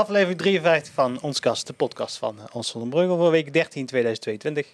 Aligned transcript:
Aflevering 0.00 0.38
53 0.38 0.94
van 0.94 1.18
Ons 1.20 1.40
Kast, 1.40 1.66
de 1.66 1.72
podcast 1.72 2.16
van 2.16 2.36
uh, 2.38 2.44
Ons 2.52 2.70
van 2.70 2.80
den 2.80 2.90
Breugel 2.90 3.16
voor 3.16 3.30
week 3.30 3.52
13 3.52 3.86
2022. 3.86 4.66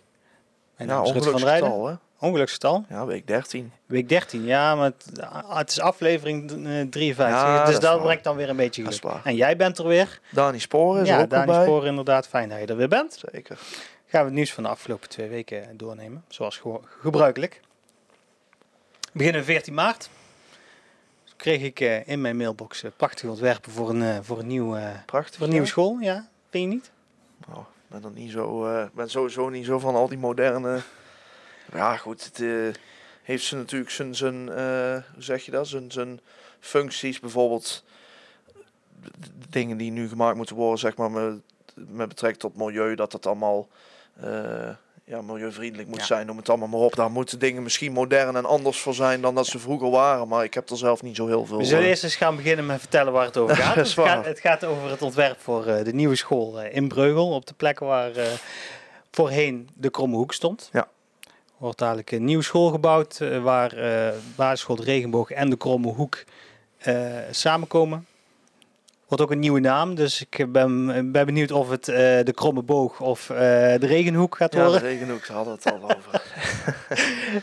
Mijn 0.77 0.89
naam 0.89 1.05
ja, 1.05 1.15
is 1.15 1.25
Rut 1.25 1.25
van 1.25 1.43
Rijden. 1.43 1.69
Getal, 1.69 1.87
hè? 1.87 1.95
Ongeluksgetal? 2.19 2.85
Ja, 2.89 3.07
week 3.07 3.27
13. 3.27 3.73
Week 3.87 4.09
13, 4.09 4.45
ja, 4.45 4.75
maar 4.75 4.85
het, 4.85 5.21
ah, 5.21 5.57
het 5.57 5.71
is 5.71 5.81
aflevering 5.81 6.51
53. 6.91 7.27
Ja, 7.27 7.65
dus 7.65 7.75
dat, 7.75 7.83
dat 7.83 8.03
brengt 8.03 8.25
dan 8.25 8.37
weer 8.37 8.49
een 8.49 8.57
beetje 8.57 8.85
geluk. 8.85 9.15
En 9.25 9.37
jij 9.37 9.57
bent 9.57 9.79
er 9.79 9.87
weer. 9.87 10.21
Dani 10.31 10.59
Sporen 10.59 11.03
is 11.03 11.09
ja, 11.09 11.21
ook 11.21 11.31
Dani 11.31 11.63
Sporen 11.63 11.89
inderdaad. 11.89 12.29
Fijn 12.29 12.49
dat 12.49 12.59
je 12.59 12.67
er 12.67 12.77
weer 12.77 12.89
bent. 12.89 13.23
Zeker. 13.33 13.59
Gaan 14.07 14.21
we 14.21 14.27
het 14.27 14.35
nieuws 14.35 14.53
van 14.53 14.63
de 14.63 14.69
afgelopen 14.69 15.09
twee 15.09 15.29
weken 15.29 15.77
doornemen, 15.77 16.25
zoals 16.29 16.63
gebruikelijk. 17.01 17.61
We 19.01 19.11
beginnen 19.13 19.45
14 19.45 19.75
maart 19.75 20.09
kreeg 21.37 21.63
ik 21.63 21.81
uh, 21.81 22.09
in 22.09 22.21
mijn 22.21 22.37
mailbox 22.37 22.83
uh, 22.83 22.91
prachtige 22.97 23.29
ontwerpen 23.29 23.73
voor 23.73 23.91
een, 23.91 24.03
uh, 24.03 24.19
voor 24.23 24.39
een, 24.39 24.47
nieuw, 24.47 24.79
Prachtig, 25.07 25.37
voor 25.37 25.47
een 25.47 25.53
nieuwe 25.53 25.67
school. 25.67 25.99
Ja, 25.99 26.29
vind 26.51 26.65
je 26.65 26.71
niet? 26.71 26.91
Oh, 27.51 27.59
ik 27.59 28.01
ben, 28.01 28.05
er 28.05 28.11
niet 28.11 28.31
zo, 28.31 28.61
ben 28.95 29.11
sowieso 29.11 29.49
niet 29.49 29.65
zo 29.65 29.79
van 29.79 29.95
al 29.95 30.09
die 30.09 30.19
moderne... 30.19 30.81
ja, 31.73 31.97
goed, 31.97 32.25
het 32.25 32.43
heeft 33.23 33.45
ze 33.45 33.57
natuurlijk 33.57 33.91
zijn, 33.91 34.15
zijn 34.15 34.47
hoe 35.15 35.23
zeg 35.23 35.45
je 35.45 35.51
dat, 35.51 35.67
zijn, 35.67 35.91
zijn 35.91 36.21
functies. 36.61 37.21
Bijvoorbeeld 37.21 37.85
dingen 39.49 39.77
die 39.77 39.91
nu 39.91 40.09
gemaakt 40.09 40.37
moeten 40.37 40.57
worden, 40.57 40.79
zeg 40.79 40.97
maar, 40.97 41.11
met, 41.11 41.41
met 41.75 42.09
betrekking 42.09 42.43
tot 42.43 42.57
milieu, 42.57 42.95
dat 42.95 43.13
dat 43.13 43.27
allemaal 43.27 43.69
ja, 45.09 45.23
milieuvriendelijk 45.23 45.89
moet 45.89 46.03
zijn, 46.03 46.27
noem 46.27 46.37
het 46.37 46.49
allemaal 46.49 46.69
maar 46.69 46.81
op. 46.81 46.95
Daar 46.95 47.11
moeten 47.11 47.39
dingen 47.39 47.63
misschien 47.63 47.93
modern 47.93 48.37
en 48.37 48.45
anders 48.45 48.81
voor 48.81 48.95
zijn 48.95 49.21
dan 49.21 49.35
dat 49.35 49.47
ze 49.47 49.59
vroeger 49.59 49.91
waren. 49.91 50.29
Maar 50.29 50.45
ik 50.45 50.55
heb 50.55 50.71
er 50.71 50.77
zelf 50.77 51.03
niet 51.03 51.17
zo 51.17 51.27
heel 51.27 51.47
veel... 51.47 51.59
We 51.59 51.65
zullen 51.65 51.83
uh... 51.83 51.89
eerst 51.89 52.05
eens 52.05 52.17
gaan 52.17 52.37
beginnen 52.37 52.67
met 52.67 52.81
vertellen 52.81 53.13
waar 53.13 53.25
het 53.25 53.37
over 53.37 53.57
gaat. 53.63 53.75
het, 53.75 53.89
gaat 53.89 54.25
het 54.25 54.41
gaat 54.41 54.65
over 54.65 54.91
het 54.91 55.03
ontwerp 55.03 55.41
voor 55.41 55.67
uh, 55.67 55.85
de 55.85 55.93
nieuwe 55.93 56.17
school 56.17 56.63
uh, 56.63 56.75
in 56.75 56.89
Breugel. 56.89 57.31
Op 57.31 57.47
de 57.47 57.55
plek 57.55 57.79
waar 57.79 58.13
voorheen 59.11 59.69
de 59.75 59.91
Kromme 59.91 60.17
Hoek 60.17 60.33
stond. 60.33 60.69
Ja. 60.73 60.89
Wordt 61.57 61.79
dadelijk 61.79 62.11
een 62.11 62.25
nieuwe 62.25 62.43
school 62.43 62.71
gebouwd 62.71 63.19
waar 63.43 63.75
basisschool 64.37 64.77
de 64.77 64.83
Regenboog 64.83 65.31
en 65.31 65.51
de 65.51 65.57
Kromme 65.57 65.93
Hoek 65.93 66.25
samenkomen. 67.31 68.07
Wordt 69.07 69.23
ook 69.23 69.31
een 69.31 69.39
nieuwe 69.39 69.61
naam, 69.61 69.95
dus 69.95 70.27
ik 70.29 70.53
ben, 70.53 70.87
ben 71.13 71.27
benieuwd 71.27 71.51
of 71.51 71.69
het 71.69 71.89
uh, 71.89 71.97
de 71.97 72.33
kromme 72.35 72.63
boog 72.63 73.01
of 73.01 73.31
uh, 73.31 73.37
de 73.39 73.87
regenhoek 73.87 74.37
gaat 74.37 74.55
worden. 74.55 74.73
Ja, 74.73 74.79
de 74.79 74.87
regenhoek, 74.87 75.25
ze 75.25 75.33
hadden 75.33 75.53
het 75.55 75.73
al 75.73 75.83
over. 75.97 76.23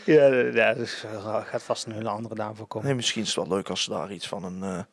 ja, 0.04 0.26
ja, 0.34 0.74
dus 0.74 1.04
gaat 1.44 1.62
vast 1.62 1.86
een 1.86 1.92
hele 1.92 2.08
andere 2.08 2.34
naam 2.34 2.56
voorkomen. 2.56 2.86
Nee, 2.86 2.96
misschien 2.96 3.22
is 3.22 3.34
het 3.34 3.36
wel 3.36 3.56
leuk 3.56 3.68
als 3.68 3.82
ze 3.82 3.90
daar 3.90 4.12
iets 4.12 4.28
van 4.28 4.44
een... 4.44 4.86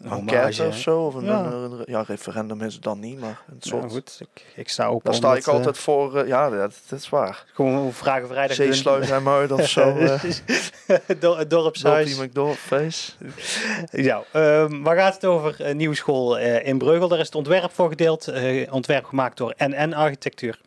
Een 0.00 0.10
enquête 0.10 0.66
of 0.66 0.78
zo. 0.78 1.00
Of 1.06 1.14
een, 1.14 1.24
ja. 1.24 1.44
Een, 1.44 1.82
ja. 1.86 2.02
referendum 2.06 2.60
is 2.60 2.74
het 2.74 2.82
dan 2.82 3.00
niet, 3.00 3.20
maar 3.20 3.42
een 3.48 3.56
soort... 3.60 3.82
Ja, 3.82 3.88
goed, 3.88 4.20
ik, 4.20 4.46
ik 4.54 4.68
sta 4.68 4.86
open. 4.86 5.04
Daar 5.04 5.14
sta 5.14 5.34
ik 5.34 5.46
altijd 5.46 5.78
voor, 5.78 6.16
uh, 6.16 6.26
ja, 6.26 6.50
dat, 6.50 6.80
dat, 6.88 6.98
is 6.98 7.08
waar. 7.08 7.44
Gewoon 7.52 7.92
vragen 7.92 8.28
vrijdag. 8.28 8.56
Zeesluis 8.56 9.10
en 9.10 9.22
Muid 9.22 9.52
of 9.52 9.68
zo. 9.68 9.96
Uh. 10.86 10.96
Dor 11.20 11.48
dorpshuis. 11.48 12.18
McDorpface. 12.18 13.12
ja, 13.90 14.22
um, 14.32 14.82
waar 14.82 14.96
gaat 14.96 15.14
het 15.14 15.24
over? 15.24 15.56
Een 15.58 15.76
nieuwe 15.76 15.94
school 15.94 16.38
uh, 16.38 16.66
in 16.66 16.78
Breugel. 16.78 17.08
Daar 17.08 17.18
is 17.18 17.26
het 17.26 17.34
ontwerp 17.34 17.72
voor 17.72 17.88
gedeeld. 17.88 18.32
ontwerp 18.70 19.04
gemaakt 19.04 19.36
door 19.36 19.54
NN 19.58 19.92
Architectuur. 19.92 20.60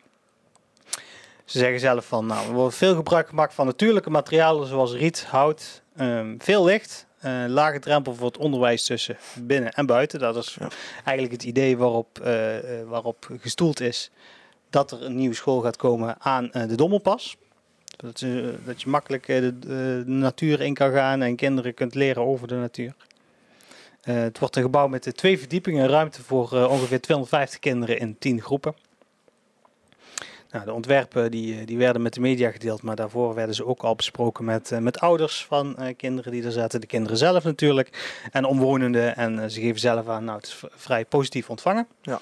Ze 1.44 1.58
zeggen 1.58 1.80
zelf 1.80 2.06
van, 2.06 2.26
nou, 2.26 2.46
er 2.46 2.52
wordt 2.52 2.76
veel 2.76 2.94
gebruik 2.94 3.28
gemaakt 3.28 3.54
van 3.54 3.66
natuurlijke 3.66 4.10
materialen 4.10 4.66
zoals 4.66 4.92
riet, 4.92 5.26
hout, 5.30 5.82
um, 6.00 6.36
veel 6.38 6.64
licht 6.64 7.07
uh, 7.24 7.44
lage 7.46 7.78
drempel 7.78 8.14
voor 8.14 8.26
het 8.26 8.36
onderwijs 8.36 8.84
tussen 8.84 9.16
binnen 9.40 9.72
en 9.72 9.86
buiten. 9.86 10.18
Dat 10.18 10.36
is 10.36 10.56
eigenlijk 11.04 11.32
het 11.32 11.44
idee 11.44 11.76
waarop, 11.76 12.18
uh, 12.22 12.26
waarop 12.86 13.28
gestoeld 13.40 13.80
is 13.80 14.10
dat 14.70 14.90
er 14.90 15.02
een 15.02 15.16
nieuwe 15.16 15.34
school 15.34 15.60
gaat 15.60 15.76
komen 15.76 16.16
aan 16.18 16.50
de 16.52 16.74
Dommelpas. 16.74 17.36
Dat, 17.96 18.24
dat 18.64 18.82
je 18.82 18.88
makkelijk 18.88 19.26
de, 19.26 19.58
de, 19.58 20.02
natuur 20.06 20.60
in 20.60 20.74
kan 20.74 20.92
gaan 20.92 21.22
en 21.22 21.36
kinderen 21.36 21.74
kunt 21.74 21.94
leren 21.94 22.22
over 22.22 22.48
de 22.48 22.54
natuur. 22.54 22.94
het 24.00 24.38
wordt 24.38 24.56
een 24.56 24.62
gebouw 24.62 24.88
met 24.88 25.16
twee 25.16 25.38
verdiepingen, 25.38 25.88
ruimte 25.88 26.22
voor 26.22 26.68
ongeveer 26.68 27.00
250 27.00 27.58
kinderen 27.58 27.98
in 27.98 28.18
10 28.18 28.40
groepen. 28.40 28.74
Nou, 30.50 30.64
de 30.64 30.72
ontwerpen 30.72 31.30
die, 31.30 31.58
eh, 31.58 31.66
die 31.66 31.78
werden 31.78 32.02
met 32.02 32.14
de 32.14 32.20
media 32.20 32.50
gedeeld, 32.50 32.82
maar 32.82 32.96
daarvoor 32.96 33.34
werden 33.34 33.54
ze 33.54 33.66
ook 33.66 33.82
al 33.82 33.94
besproken 33.94 34.44
met, 34.44 34.70
uh, 34.70 34.78
met 34.78 35.00
ouders 35.00 35.44
van 35.44 35.76
uh, 35.78 35.86
kinderen 35.96 36.32
die 36.32 36.44
er 36.44 36.52
zaten. 36.52 36.80
De 36.80 36.86
kinderen 36.86 37.18
zelf 37.18 37.44
natuurlijk 37.44 38.20
en 38.30 38.44
omwonenden. 38.44 39.16
En 39.16 39.38
uh, 39.38 39.44
ze 39.46 39.60
geven 39.60 39.80
zelf 39.80 40.08
aan, 40.08 40.24
nou 40.24 40.36
het 40.36 40.46
is 40.46 40.64
vrij 40.70 41.04
positief 41.04 41.50
ontvangen. 41.50 41.86
Ja. 42.02 42.20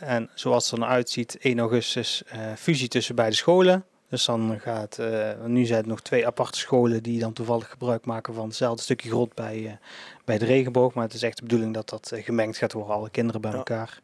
en 0.00 0.30
zoals 0.34 0.64
het 0.64 0.72
er 0.72 0.78
nou 0.78 0.92
uitziet, 0.92 1.38
1 1.38 1.58
augustus 1.58 2.22
fusie 2.56 2.88
tussen 2.88 3.14
beide 3.14 3.36
scholen. 3.36 3.84
Dus 4.08 4.24
dan 4.24 4.60
gaat, 4.60 4.98
nu 5.44 5.64
zijn 5.64 5.78
het 5.78 5.86
nog 5.86 6.00
twee 6.00 6.26
aparte 6.26 6.58
scholen 6.58 7.02
die 7.02 7.20
dan 7.20 7.32
toevallig 7.32 7.70
gebruik 7.70 8.04
maken 8.04 8.34
van 8.34 8.46
hetzelfde 8.46 8.82
stukje 8.82 9.08
grond 9.08 9.34
bij, 9.34 9.78
bij 10.24 10.38
de 10.38 10.44
regenboog. 10.44 10.94
Maar 10.94 11.04
het 11.04 11.14
is 11.14 11.22
echt 11.22 11.36
de 11.36 11.42
bedoeling 11.42 11.74
dat 11.74 11.88
dat 11.88 12.12
gemengd 12.14 12.56
gaat 12.56 12.72
worden, 12.72 12.94
alle 12.94 13.10
kinderen 13.10 13.40
bij 13.40 13.52
elkaar. 13.52 14.00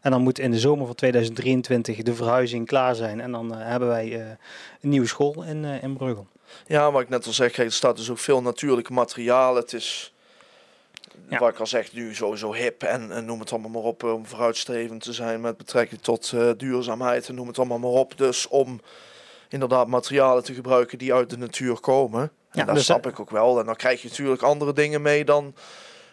En 0.00 0.10
dan 0.10 0.22
moet 0.22 0.38
in 0.38 0.50
de 0.50 0.58
zomer 0.58 0.86
van 0.86 0.94
2023 0.94 2.02
de 2.02 2.14
verhuizing 2.14 2.66
klaar 2.66 2.94
zijn. 2.94 3.20
En 3.20 3.32
dan 3.32 3.54
hebben 3.54 3.88
wij 3.88 4.20
een 4.80 4.88
nieuwe 4.88 5.06
school 5.06 5.42
in, 5.42 5.64
in. 5.64 5.96
Ja, 6.66 6.92
wat 6.92 7.02
ik 7.02 7.08
net 7.08 7.26
al 7.26 7.32
zeg, 7.32 7.56
er 7.56 7.72
staat 7.72 7.96
dus 7.96 8.10
ook 8.10 8.18
veel 8.18 8.42
natuurlijke 8.42 8.92
materialen. 8.92 9.62
Het 9.62 9.72
is, 9.72 10.12
ja. 11.28 11.38
wat 11.38 11.50
ik 11.50 11.58
al 11.58 11.66
zeg, 11.66 11.92
nu 11.92 12.14
sowieso 12.14 12.52
hip 12.52 12.82
en, 12.82 13.12
en, 13.12 13.24
noem 13.24 13.40
het 13.40 13.52
allemaal 13.52 13.70
maar 13.70 13.82
op, 13.82 14.02
om 14.02 14.26
vooruitstrevend 14.26 15.02
te 15.02 15.12
zijn 15.12 15.40
met 15.40 15.56
betrekking 15.56 16.00
tot 16.00 16.34
duurzaamheid 16.56 17.28
en 17.28 17.34
noem 17.34 17.46
het 17.46 17.58
allemaal 17.58 17.78
maar 17.78 17.90
op. 17.90 18.18
Dus 18.18 18.48
om 18.48 18.80
inderdaad 19.48 19.86
materialen 19.86 20.44
te 20.44 20.54
gebruiken 20.54 20.98
die 20.98 21.14
uit 21.14 21.30
de 21.30 21.38
natuur 21.38 21.80
komen. 21.80 22.20
En 22.22 22.30
ja, 22.60 22.64
dat 22.64 22.74
dus, 22.74 22.84
snap 22.84 23.06
ik 23.06 23.20
ook 23.20 23.30
wel. 23.30 23.58
En 23.60 23.66
dan 23.66 23.76
krijg 23.76 24.02
je 24.02 24.08
natuurlijk 24.08 24.42
andere 24.42 24.72
dingen 24.72 25.02
mee 25.02 25.24
dan 25.24 25.54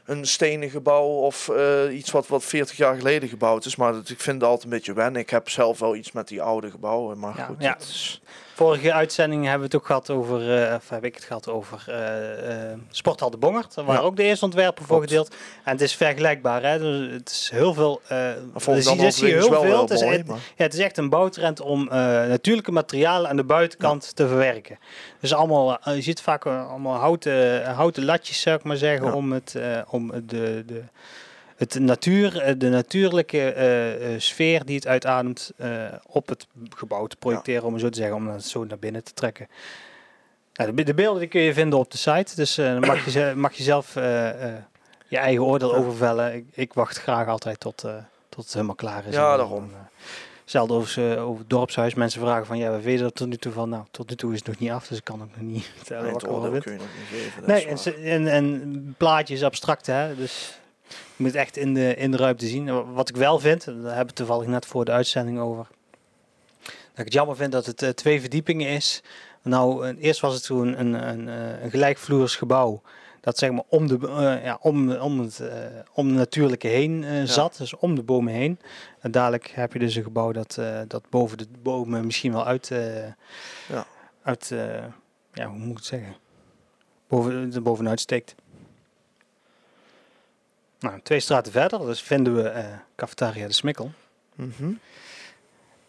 een 0.05 0.25
stenen 0.25 0.69
gebouw 0.69 1.05
of 1.05 1.49
uh, 1.51 1.97
iets 1.97 2.11
wat, 2.11 2.27
wat 2.27 2.43
40 2.43 2.77
jaar 2.77 2.95
geleden 2.95 3.29
gebouwd 3.29 3.65
is. 3.65 3.75
Maar 3.75 3.93
dat, 3.93 4.09
ik 4.09 4.19
vind 4.19 4.35
het 4.35 4.45
altijd 4.45 4.63
een 4.63 4.69
beetje 4.69 4.93
wennen. 4.93 5.21
Ik 5.21 5.29
heb 5.29 5.49
zelf 5.49 5.79
wel 5.79 5.95
iets 5.95 6.11
met 6.11 6.27
die 6.27 6.41
oude 6.41 6.71
gebouwen. 6.71 7.19
Maar 7.19 7.37
ja, 7.37 7.45
goed, 7.45 7.61
ja. 7.61 7.77
Is... 7.77 8.21
Vorige 8.55 8.93
uitzending 8.93 9.43
hebben 9.43 9.59
we 9.59 9.65
het 9.65 9.75
ook 9.75 9.85
gehad 9.85 10.09
over, 10.09 10.67
uh, 10.69 10.75
of 10.75 10.89
heb 10.89 11.05
ik 11.05 11.15
het 11.15 11.23
gehad 11.23 11.49
over 11.49 11.85
uh, 11.89 12.49
uh, 12.49 12.73
Sporthal 12.89 13.29
de 13.29 13.37
Bongert. 13.37 13.75
Daar 13.75 13.85
waren 13.85 14.03
ook 14.03 14.15
de 14.15 14.23
eerste 14.23 14.45
ontwerpen 14.45 14.85
voor 14.85 15.01
gedeeld. 15.01 15.35
En 15.63 15.71
het 15.71 15.81
is 15.81 15.95
vergelijkbaar. 15.95 16.63
Hè? 16.63 16.79
Dus 16.79 17.11
het 17.11 17.29
is 17.29 17.49
heel 17.53 17.73
veel. 17.73 18.01
Zie 19.13 19.27
je 19.27 19.33
heel 19.33 19.61
veel. 19.61 19.81
Het, 19.81 19.89
is, 19.89 20.03
mooi, 20.03 20.23
ja, 20.55 20.63
het 20.63 20.73
is 20.73 20.79
echt 20.79 20.97
een 20.97 21.09
bouwtrend 21.09 21.61
om 21.61 21.85
natuurlijke 22.27 22.71
materialen 22.71 23.29
aan 23.29 23.35
de 23.35 23.43
buitenkant 23.43 24.03
ja. 24.05 24.11
te 24.13 24.27
verwerken. 24.27 24.79
Dus 25.19 25.33
allemaal, 25.33 25.79
je 25.93 26.01
ziet 26.01 26.21
vaak 26.21 26.45
allemaal 26.45 26.97
houten, 26.97 27.65
houten 27.73 28.05
latjes, 28.05 28.41
zou 28.41 28.57
ik 28.57 28.63
maar 28.63 28.77
zeggen, 28.77 29.13
om, 29.13 29.31
het, 29.31 29.55
om 29.87 30.11
de, 30.25 30.63
de 30.65 30.83
het 31.55 31.79
natuur, 31.79 32.41
eh, 32.41 32.53
de 32.57 32.69
natuurlijke 32.69 33.55
uh, 34.13 34.19
sfeer 34.19 34.65
die 34.65 34.75
het 34.75 34.87
uitademt 34.87 35.51
uh, 35.57 35.85
op 36.07 36.27
het 36.27 36.47
gebouw 36.69 37.07
te 37.07 37.15
projecteren, 37.15 37.61
ja. 37.61 37.67
om 37.67 37.79
zo 37.79 37.89
te 37.89 37.97
zeggen, 37.97 38.15
om 38.15 38.27
het 38.27 38.45
zo 38.45 38.63
naar 38.63 38.79
binnen 38.79 39.03
te 39.03 39.13
trekken. 39.13 39.47
Nou, 40.53 40.75
de, 40.75 40.83
de, 40.83 40.93
beelden 40.93 41.19
die 41.19 41.29
kun 41.29 41.41
je 41.41 41.53
vinden 41.53 41.79
op 41.79 41.91
de 41.91 41.97
site, 41.97 42.35
dus 42.35 42.59
uh, 42.59 42.79
mag, 42.79 43.13
je, 43.13 43.33
mag 43.35 43.53
je 43.53 43.63
zelf 43.63 43.93
je 45.07 45.17
eigen 45.17 45.43
oordeel 45.43 45.71
ja. 45.71 45.77
over 45.77 45.95
vellen. 45.95 46.33
Ik, 46.33 46.45
ik, 46.53 46.73
wacht 46.73 46.97
graag 46.97 47.27
altijd 47.27 47.59
tot, 47.59 47.75
tot 48.29 48.43
het 48.43 48.53
helemaal 48.53 48.75
klaar 48.75 49.05
is. 49.07 49.13
Ja, 49.13 49.37
daarom. 49.37 49.71
Hetzelfde 50.41 50.73
over, 50.73 51.19
over 51.19 51.39
het 51.39 51.49
dorpshuis. 51.49 51.93
Mensen 51.93 52.21
vragen 52.21 52.45
van, 52.45 52.57
ja, 52.57 52.71
we 52.71 52.81
weten 52.81 53.03
dat 53.03 53.15
tot 53.15 53.27
nu 53.27 53.37
toe 53.37 53.51
van, 53.51 53.69
nou, 53.69 53.83
tot 53.91 54.09
nu 54.09 54.15
toe 54.15 54.31
is 54.31 54.37
het 54.37 54.47
nog 54.47 54.59
niet 54.59 54.71
af, 54.71 54.87
dus 54.87 54.97
ik 54.97 55.03
kan 55.03 55.21
ook 55.21 55.29
nog 55.35 55.41
niet 55.41 55.65
vertellen 55.75 56.03
nee, 56.03 56.13
al 56.13 56.19
kun 56.19 56.71
je 56.71 56.77
nog 56.77 56.87
niet 56.97 57.21
geven. 57.21 57.43
Nee, 57.45 57.67
en, 57.67 58.03
en, 58.03 58.27
en 58.27 58.95
plaatjes 58.97 59.43
abstract, 59.43 59.85
hè, 59.85 60.15
dus 60.15 60.59
moet 61.15 61.35
echt 61.35 61.57
in 61.57 61.73
de, 61.73 61.95
in 61.95 62.11
de 62.11 62.17
ruimte 62.17 62.47
zien. 62.47 62.93
Wat 62.93 63.09
ik 63.09 63.15
wel 63.15 63.39
vind, 63.39 63.65
daar 63.65 63.75
hebben 63.75 64.07
we 64.07 64.13
toevallig 64.13 64.47
net 64.47 64.65
voor 64.65 64.85
de 64.85 64.91
uitzending 64.91 65.39
over. 65.39 65.67
Dat 66.63 67.05
ik 67.05 67.05
het 67.05 67.13
jammer 67.13 67.35
vind 67.35 67.51
dat 67.51 67.65
het 67.65 67.81
uh, 67.81 67.89
twee 67.89 68.19
verdiepingen 68.19 68.69
is. 68.69 69.03
Nou, 69.41 69.87
uh, 69.87 70.03
eerst 70.03 70.19
was 70.19 70.33
het 70.33 70.43
toen 70.43 70.79
een, 70.79 70.93
een, 70.93 71.27
een, 71.27 71.63
een 71.63 71.69
gelijkvloers 71.69 72.35
gebouw. 72.35 72.81
Dat 73.21 73.37
zeg 73.37 73.51
maar 73.51 73.63
om 73.67 73.87
de, 73.87 73.97
uh, 74.01 74.43
ja, 74.43 74.57
om, 74.61 74.91
om, 74.91 75.19
het, 75.19 75.41
om 75.93 76.07
de 76.07 76.13
natuurlijke 76.13 76.67
heen 76.67 77.27
zat. 77.27 77.57
Dus 77.57 77.75
om 77.75 77.95
de 77.95 78.03
bomen 78.03 78.33
heen. 78.33 78.59
En 78.99 79.11
dadelijk 79.11 79.47
heb 79.47 79.73
je 79.73 79.79
dus 79.79 79.95
een 79.95 80.03
gebouw 80.03 80.31
dat, 80.31 80.59
dat 80.87 81.09
boven 81.09 81.37
de 81.37 81.47
bomen 81.61 82.05
misschien 82.05 82.31
wel 82.31 82.45
uit... 82.45 82.67
ja. 83.67 83.85
uit 84.21 84.53
ja, 85.33 85.47
hoe 85.47 85.57
moet 85.57 85.69
ik 85.69 85.77
het 85.77 85.85
zeggen? 85.85 86.15
Boven, 87.07 87.53
er 87.53 87.61
bovenuit 87.61 87.99
steekt. 87.99 88.35
Nou, 90.85 90.99
twee 91.03 91.19
straten 91.19 91.51
verder, 91.51 91.79
dus 91.79 92.01
vinden 92.01 92.35
we 92.35 92.53
uh, 92.53 92.65
Cafetaria 92.95 93.47
de 93.47 93.53
Smikkel. 93.53 93.91
Mm 94.35 94.53
-hmm. 94.57 94.79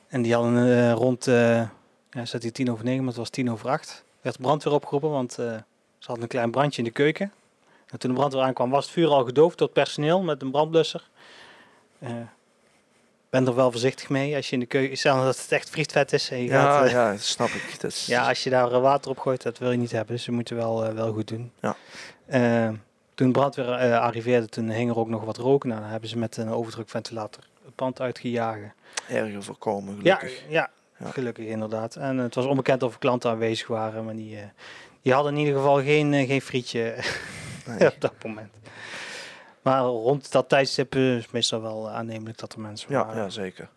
En 0.08 0.22
die 0.22 0.34
hadden 0.34 0.66
uh, 0.66 0.92
rond, 0.92 1.26
uh, 1.26 1.62
ja, 2.10 2.24
zat 2.24 2.42
hier 2.42 2.52
tien 2.52 2.70
over 2.70 2.84
negen, 2.84 2.98
maar 2.98 3.08
het 3.08 3.16
was 3.16 3.30
tien 3.30 3.50
over 3.50 3.70
acht. 3.70 4.04
Werd 4.20 4.40
brandweer 4.40 4.72
opgeroepen, 4.72 5.10
want 5.10 5.32
ze 5.32 5.62
hadden 5.98 6.22
een 6.22 6.28
klein 6.28 6.50
brandje 6.50 6.78
in 6.78 6.88
de 6.88 6.94
keuken. 6.94 7.32
En 7.86 7.98
toen 7.98 8.10
de 8.10 8.16
brandweer 8.16 8.42
aankwam, 8.42 8.70
was 8.70 8.84
het 8.84 8.94
vuur 8.94 9.08
al 9.08 9.24
gedoofd 9.24 9.58
door 9.58 9.66
het 9.66 9.76
personeel 9.76 10.22
met 10.22 10.42
een 10.42 10.50
brandblusser. 10.50 11.08
Ben 13.30 13.46
er 13.46 13.54
wel 13.54 13.70
voorzichtig 13.70 14.08
mee 14.08 14.36
als 14.36 14.48
je 14.48 14.52
in 14.52 14.60
de 14.60 14.66
keuken, 14.66 14.96
stel 14.96 15.24
dat 15.24 15.38
het 15.38 15.52
echt 15.52 15.70
frietvet 15.70 16.12
is. 16.12 16.30
En 16.30 16.42
je 16.42 16.48
ja, 16.48 16.78
gaat, 16.78 16.90
ja, 16.90 17.16
snap 17.16 17.48
ik. 17.48 17.80
Dat 17.80 17.90
is... 17.90 18.06
Ja, 18.14 18.28
als 18.28 18.42
je 18.44 18.50
daar 18.50 18.80
water 18.80 19.10
op 19.10 19.18
gooit, 19.18 19.42
dat 19.42 19.58
wil 19.58 19.70
je 19.70 19.78
niet 19.78 19.92
hebben. 19.92 20.14
Dus 20.14 20.24
ze 20.24 20.32
moeten 20.32 20.56
wel, 20.56 20.94
wel 20.94 21.12
goed 21.12 21.28
doen. 21.28 21.52
Ja. 21.60 21.76
Toen 23.16 23.32
brandweer 23.32 23.98
arriveerde, 23.98 24.46
toen 24.46 24.68
hing 24.68 24.90
er 24.90 24.98
ook 24.98 25.08
nog 25.08 25.24
wat 25.24 25.36
rook. 25.36 25.64
Nou, 25.64 25.80
dan 25.80 25.90
hebben 25.90 26.08
ze 26.08 26.18
met 26.18 26.36
een 26.36 26.50
overdrukventilator 26.50 27.42
het 27.64 27.74
pand 27.74 28.00
uitgejagen. 28.00 28.74
Erger 29.08 29.42
voorkomen, 29.42 29.96
gelukkig. 29.96 30.40
Ja, 30.40 30.46
ja, 30.48 30.70
ja, 30.98 31.10
gelukkig 31.10 31.46
inderdaad. 31.46 31.96
En 31.96 32.18
het 32.18 32.34
was 32.34 32.44
onbekend 32.44 32.82
of 32.82 32.92
er 32.92 32.98
klanten 32.98 33.30
aanwezig 33.30 33.66
waren, 33.66 34.04
maar 34.04 34.16
die, 34.16 34.38
die 35.02 35.12
hadden 35.12 35.32
in 35.32 35.38
ieder 35.38 35.54
geval 35.54 35.82
geen, 35.82 36.26
geen 36.26 36.40
frietje 36.42 36.94
nee. 37.78 37.88
op 37.88 37.96
dat 37.98 38.12
moment. 38.22 38.52
Maar 39.62 39.80
rond 39.80 40.32
dat 40.32 40.48
tijdstip 40.48 40.94
is 40.94 41.30
meestal 41.30 41.62
wel 41.62 41.90
aannemelijk 41.90 42.38
dat 42.38 42.52
er 42.52 42.60
mensen 42.60 42.92
ja, 42.92 43.04
waren. 43.04 43.22
Ja, 43.22 43.28
zeker. 43.28 43.68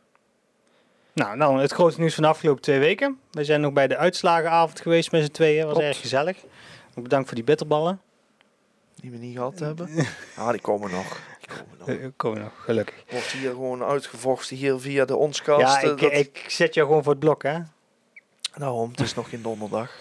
Nou, 1.13 1.37
dan 1.37 1.59
het 1.59 1.71
grootste 1.71 1.99
nieuws 1.99 2.13
van 2.13 2.23
de 2.23 2.29
afgelopen 2.29 2.61
twee 2.61 2.79
weken. 2.79 3.19
We 3.31 3.43
zijn 3.43 3.61
nog 3.61 3.73
bij 3.73 3.87
de 3.87 3.97
uitslagenavond 3.97 4.81
geweest 4.81 5.11
met 5.11 5.23
z'n 5.23 5.31
tweeën. 5.31 5.65
was 5.65 5.77
erg 5.77 5.99
gezellig. 6.01 6.37
Bedankt 6.93 7.27
voor 7.27 7.35
die 7.35 7.45
bitterballen. 7.45 8.01
Die 9.01 9.11
we 9.11 9.17
niet 9.17 9.35
gehad 9.35 9.59
hebben. 9.59 9.89
ah, 10.37 10.49
die 10.49 10.61
komen 10.61 10.91
nog. 10.91 11.21
Die 11.39 11.47
komen 11.47 11.77
nog. 11.77 11.87
Die 11.87 12.11
komen 12.15 12.41
nog, 12.41 12.63
gelukkig. 12.63 13.03
Wordt 13.09 13.31
hier 13.31 13.49
gewoon 13.49 13.83
uitgevochten 13.83 14.57
hier 14.57 14.79
via 14.79 15.05
de 15.05 15.15
onskast. 15.15 15.81
Ja, 15.81 15.91
ik, 15.91 15.99
dat... 15.99 16.11
ik 16.13 16.45
zet 16.47 16.73
jou 16.73 16.87
gewoon 16.87 17.03
voor 17.03 17.11
het 17.11 17.21
blok, 17.21 17.43
hè. 17.43 17.59
Daarom, 18.55 18.91
het 18.91 18.99
is 18.99 19.13
nog 19.13 19.29
geen 19.29 19.41
donderdag. 19.41 19.91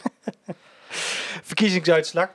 Verkiezingsuitslag. 1.50 2.28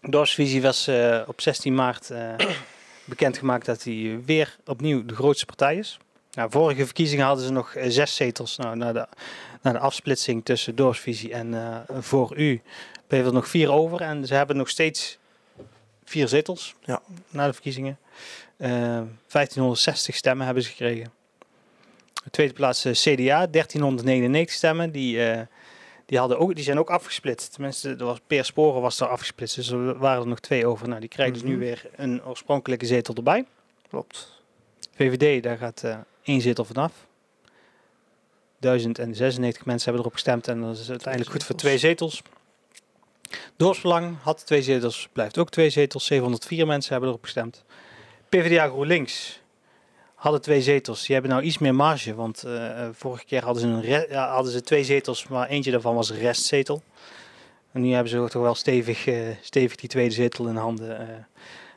Dorsvisie 0.00 0.62
was 0.62 0.88
uh, 0.88 1.22
op 1.26 1.40
16 1.40 1.74
maart 1.74 2.10
uh, 2.10 2.34
bekendgemaakt 3.04 3.66
dat 3.66 3.82
hij 3.82 4.20
weer 4.24 4.56
opnieuw 4.64 5.04
de 5.04 5.14
grootste 5.14 5.46
partij 5.46 5.76
is. 5.76 5.98
Nou, 6.32 6.50
vorige 6.50 6.84
verkiezingen 6.84 7.26
hadden 7.26 7.44
ze 7.44 7.52
nog 7.52 7.74
uh, 7.74 7.84
zes 7.88 8.14
zetels. 8.14 8.56
Nou, 8.56 8.76
na, 8.76 8.92
de, 8.92 9.06
na 9.62 9.72
de 9.72 9.78
afsplitsing 9.78 10.44
tussen 10.44 10.74
Dorsvisie 10.74 11.32
en 11.32 11.84
voor 12.00 12.36
u 12.36 12.62
bleef 13.06 13.26
er 13.26 13.32
nog 13.32 13.48
vier 13.48 13.72
over. 13.72 14.00
En 14.00 14.26
ze 14.26 14.34
hebben 14.34 14.56
nog 14.56 14.68
steeds 14.68 15.18
vier 16.06 16.28
zetels 16.28 16.74
ja. 16.84 17.02
na 17.30 17.46
de 17.46 17.52
verkiezingen. 17.52 17.98
1560 18.56 20.14
stemmen 20.14 20.44
hebben 20.44 20.62
ze 20.64 20.68
gekregen. 20.70 21.12
De 22.24 22.30
tweede 22.30 22.52
plaats 22.52 22.80
CDA, 22.80 23.46
1399 23.46 24.54
stemmen. 24.54 24.90
Die 24.92 25.18
die, 26.06 26.18
hadden 26.18 26.38
ook, 26.38 26.54
die 26.54 26.64
zijn 26.64 26.78
ook 26.78 26.90
afgesplitst. 26.90 27.52
Tenminste, 27.52 27.88
er 27.88 28.04
was, 28.04 28.18
per 28.26 28.44
sporen 28.44 28.80
was 28.80 29.00
er 29.00 29.06
afgesplitst. 29.08 29.56
Dus 29.56 29.70
er 29.70 29.98
waren 29.98 30.22
er 30.22 30.28
nog 30.28 30.40
twee 30.40 30.66
over. 30.66 30.88
Nou, 30.88 31.00
die 31.00 31.08
krijgen 31.08 31.34
dus 31.34 31.42
nu 31.42 31.50
Mhm. 31.50 31.58
weer 31.58 31.90
een 31.96 32.24
oorspronkelijke 32.24 32.86
zetel 32.86 33.14
erbij. 33.14 33.44
Klopt. 33.88 34.42
VVD, 34.94 35.42
daar 35.42 35.58
gaat 35.58 35.82
uh, 35.84 35.96
één 36.22 36.40
zetel 36.40 36.64
vanaf. 36.64 36.92
1096 38.58 39.64
mensen 39.64 39.84
hebben 39.84 40.00
erop 40.00 40.12
gestemd 40.12 40.48
en 40.48 40.60
dat 40.60 40.78
is 40.78 40.90
uiteindelijk 40.90 41.32
goed 41.32 41.44
voor 41.44 41.56
twee 41.56 41.78
zetels. 41.78 42.22
Dorpsbelang 43.56 44.16
had 44.22 44.46
twee 44.46 44.62
zetels, 44.62 45.08
blijft 45.12 45.38
ook 45.38 45.50
twee 45.50 45.70
zetels. 45.70 46.06
704 46.06 46.66
mensen 46.66 46.92
hebben 46.92 47.08
erop 47.08 47.22
gestemd. 47.22 47.64
PvdA 48.28 48.66
GroenLinks 48.68 49.40
hadden 50.14 50.42
twee 50.42 50.62
zetels. 50.62 51.04
Die 51.06 51.14
hebben 51.14 51.32
nou 51.32 51.42
iets 51.42 51.58
meer 51.58 51.74
marge, 51.74 52.14
want 52.14 52.44
uh, 52.46 52.88
vorige 52.92 53.24
keer 53.24 53.44
hadden 53.44 53.62
ze, 53.62 53.68
een 53.68 54.06
ja, 54.08 54.32
hadden 54.32 54.52
ze 54.52 54.62
twee 54.62 54.84
zetels, 54.84 55.28
maar 55.28 55.48
eentje 55.48 55.70
daarvan 55.70 55.94
was 55.94 56.10
een 56.10 56.18
restzetel. 56.18 56.82
En 57.72 57.80
nu 57.80 57.92
hebben 57.92 58.10
ze 58.10 58.26
toch 58.30 58.42
wel 58.42 58.54
stevig, 58.54 59.06
uh, 59.06 59.28
stevig 59.40 59.76
die 59.76 59.88
tweede 59.88 60.14
zetel 60.14 60.46
in 60.46 60.56
handen. 60.56 61.00
Uh, 61.00 61.06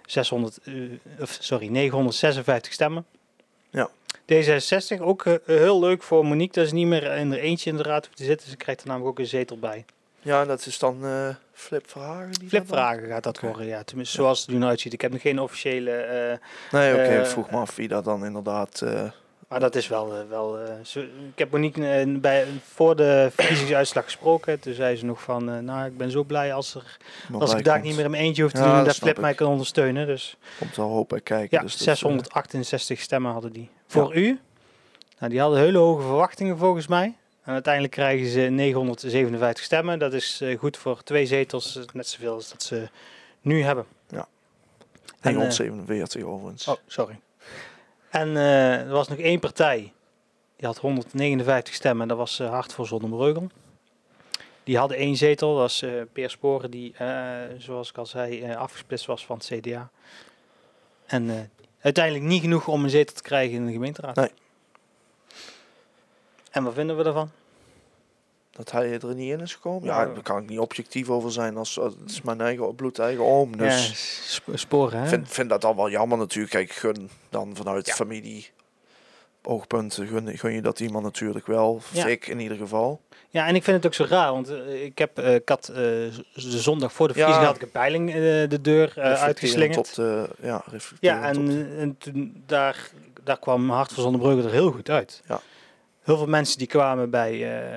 600, 0.05 0.59
of, 1.19 1.37
sorry, 1.41 1.67
956 1.67 2.73
stemmen. 2.73 3.05
Ja. 3.69 3.89
D66, 4.33 5.01
ook 5.01 5.25
heel 5.45 5.79
leuk 5.79 6.03
voor 6.03 6.25
Monique, 6.25 6.53
dat 6.53 6.65
is 6.65 6.71
niet 6.71 6.87
meer 6.87 7.03
in 7.03 7.31
er 7.31 7.39
eentje 7.39 7.69
in 7.69 7.77
de 7.77 7.83
raad 7.83 8.09
te 8.13 8.23
zitten. 8.23 8.49
Ze 8.49 8.55
krijgt 8.55 8.81
er 8.81 8.87
namelijk 8.87 9.11
ook 9.11 9.19
een 9.19 9.25
zetel 9.25 9.59
bij. 9.59 9.85
Ja, 10.21 10.45
dat 10.45 10.65
is 10.65 10.79
dan 10.79 11.05
uh, 11.05 11.29
Flip 11.53 11.89
Verhagen. 11.89 12.31
Die 12.31 12.49
Flip 12.49 12.67
Verhagen 12.67 13.07
gaat 13.07 13.23
dat 13.23 13.37
okay. 13.37 13.49
worden, 13.49 13.67
ja. 13.67 13.83
Tenminste, 13.83 14.17
ja. 14.17 14.23
zoals 14.23 14.39
het 14.41 14.49
er 14.49 14.55
nu 14.55 14.65
uitziet. 14.65 14.93
Ik 14.93 15.01
heb 15.01 15.11
nog 15.11 15.21
geen 15.21 15.39
officiële... 15.39 15.91
Uh, 15.91 16.79
nee, 16.79 16.93
oké. 16.93 17.03
Okay, 17.03 17.19
ik 17.19 17.25
vroeg 17.25 17.51
me 17.51 17.57
af 17.57 17.75
wie 17.75 17.87
dat 17.87 18.03
dan 18.03 18.25
inderdaad... 18.25 18.83
Maar 19.47 19.59
dat 19.59 19.75
is 19.75 19.87
wel... 19.87 20.27
wel 20.29 20.59
ik 21.29 21.35
heb 21.35 21.51
Monique 21.51 22.17
bij, 22.19 22.45
voor 22.63 22.95
de 22.95 23.29
verkiezingsuitslag 23.33 24.03
gesproken. 24.03 24.59
Toen 24.59 24.73
zei 24.73 24.95
ze 24.95 25.05
nog 25.05 25.21
van... 25.21 25.65
nou, 25.65 25.85
ik 25.85 25.97
ben 25.97 26.11
zo 26.11 26.23
blij 26.23 26.53
als, 26.53 26.75
er, 26.75 26.97
als 27.39 27.53
ik 27.53 27.63
daar 27.63 27.81
niet 27.81 27.95
meer 27.95 28.05
in 28.05 28.11
mijn 28.11 28.23
eentje 28.23 28.41
hoef 28.41 28.51
te 28.51 28.57
ja, 28.57 28.65
doen... 28.65 28.77
en 28.77 28.83
dat 28.83 28.95
Flip 28.95 29.15
ik. 29.15 29.21
mij 29.21 29.33
kan 29.33 29.47
ondersteunen. 29.47 30.07
Dus, 30.07 30.37
Komt 30.59 30.75
wel 30.75 30.89
hoop 30.89 31.09
bij 31.09 31.21
kijken. 31.21 31.57
Ja, 31.57 31.63
dus 31.63 31.77
668 31.77 32.87
dat, 32.97 33.05
stemmen 33.05 33.31
hadden 33.31 33.51
die. 33.51 33.69
Voor 33.87 34.15
u? 34.15 34.39
Nou, 35.19 35.31
die 35.31 35.41
hadden 35.41 35.59
hele 35.59 35.77
hoge 35.77 36.01
verwachtingen 36.01 36.57
volgens 36.57 36.87
mij. 36.87 37.17
En 37.49 37.55
uiteindelijk 37.55 37.93
krijgen 37.93 38.27
ze 38.27 38.39
957 38.39 39.63
stemmen. 39.63 39.99
Dat 39.99 40.13
is 40.13 40.41
uh, 40.41 40.59
goed 40.59 40.77
voor 40.77 41.03
twee 41.03 41.25
zetels, 41.25 41.79
net 41.93 42.07
zoveel 42.07 42.33
als 42.33 42.49
dat 42.49 42.63
ze 42.63 42.89
nu 43.41 43.63
hebben. 43.63 43.85
Ja. 44.07 44.27
947 45.21 46.21
uh, 46.21 46.29
overigens. 46.29 46.67
Oh, 46.67 46.75
sorry. 46.87 47.19
En 48.09 48.27
uh, 48.29 48.79
er 48.79 48.89
was 48.89 49.07
nog 49.07 49.17
één 49.17 49.39
partij. 49.39 49.93
Die 50.55 50.67
had 50.67 50.77
159 50.77 51.73
stemmen. 51.73 52.07
Dat 52.07 52.17
was 52.17 52.39
uh, 52.39 52.49
Hart 52.49 52.73
voor 52.73 52.87
Zonnebreugel. 52.87 53.49
Die 54.63 54.77
hadden 54.77 54.97
één 54.97 55.15
zetel. 55.15 55.49
Dat 55.49 55.59
was 55.59 55.85
Peer 56.13 56.29
Sporen, 56.29 56.71
die, 56.71 56.95
zoals 57.57 57.89
ik 57.89 57.97
al 57.97 58.05
zei, 58.05 58.53
afgesplitst 58.53 59.05
was 59.05 59.25
van 59.25 59.37
het 59.37 59.45
CDA. 59.45 59.89
En 61.05 61.51
uiteindelijk 61.81 62.25
niet 62.25 62.41
genoeg 62.41 62.67
om 62.67 62.83
een 62.83 62.89
zetel 62.89 63.15
te 63.15 63.21
krijgen 63.21 63.55
in 63.55 63.65
de 63.65 63.71
gemeenteraad. 63.71 64.15
Nee. 64.15 64.31
En 66.51 66.63
wat 66.63 66.73
vinden 66.73 66.97
we 66.97 67.03
ervan? 67.03 67.31
Dat 68.59 68.71
hij 68.71 68.99
er 68.99 69.15
niet 69.15 69.31
in 69.31 69.39
is 69.39 69.53
gekomen? 69.53 69.83
Ja, 69.83 70.05
daar 70.05 70.23
kan 70.23 70.41
ik 70.43 70.49
niet 70.49 70.59
objectief 70.59 71.09
over 71.09 71.31
zijn. 71.31 71.57
Als, 71.57 71.75
het 71.75 71.93
is 72.05 72.21
mijn 72.21 72.41
eigen 72.41 72.75
bloed, 72.75 72.99
eigen 72.99 73.25
oom. 73.25 73.57
Dus 73.57 74.41
ja, 74.45 74.57
sporen, 74.57 74.99
hè? 74.99 75.07
vind, 75.07 75.29
vind 75.29 75.49
dat 75.49 75.61
dan 75.61 75.75
wel 75.75 75.89
jammer 75.89 76.17
natuurlijk. 76.17 76.51
Kijk, 76.51 76.71
gun 76.71 77.09
dan 77.29 77.55
vanuit 77.55 77.87
ja. 77.87 77.93
familie 77.93 78.49
oogpunten 79.43 80.07
gun, 80.07 80.37
gun 80.37 80.53
je 80.53 80.61
dat 80.61 80.79
iemand 80.79 81.03
natuurlijk 81.03 81.47
wel. 81.47 81.81
Ja. 81.91 82.05
Ik 82.05 82.27
in 82.27 82.39
ieder 82.39 82.57
geval. 82.57 83.01
Ja, 83.29 83.47
en 83.47 83.55
ik 83.55 83.63
vind 83.63 83.77
het 83.77 83.85
ook 83.85 83.93
zo 83.93 84.05
raar, 84.15 84.31
want 84.31 84.51
uh, 84.51 84.83
ik 84.83 84.97
heb 84.97 85.19
uh, 85.19 85.35
ik 85.35 85.49
had, 85.49 85.69
uh, 85.69 85.75
de 85.75 86.11
zondag 86.33 86.93
voor 86.93 87.07
de 87.07 87.13
verkiezing 87.13 87.45
ja. 87.45 87.51
had 87.51 87.61
ik 87.61 87.65
een 87.65 87.71
peiling 87.71 88.11
de 88.49 88.61
deur 88.61 88.93
uitgeslingerd. 88.95 89.77
Op 89.77 89.93
de, 89.93 90.29
ja, 90.41 90.63
ja, 90.99 91.23
en, 91.23 91.67
en 91.77 91.97
toen 91.97 92.43
daar, 92.45 92.89
daar 93.23 93.39
kwam 93.39 93.69
Hart 93.69 93.93
van 93.93 94.03
Zonnebrugge 94.03 94.47
er 94.47 94.53
heel 94.53 94.71
goed 94.71 94.89
uit. 94.89 95.21
Ja 95.27 95.41
heel 96.09 96.17
veel 96.17 96.27
mensen 96.27 96.57
die 96.57 96.67
kwamen 96.67 97.09
bij, 97.09 97.33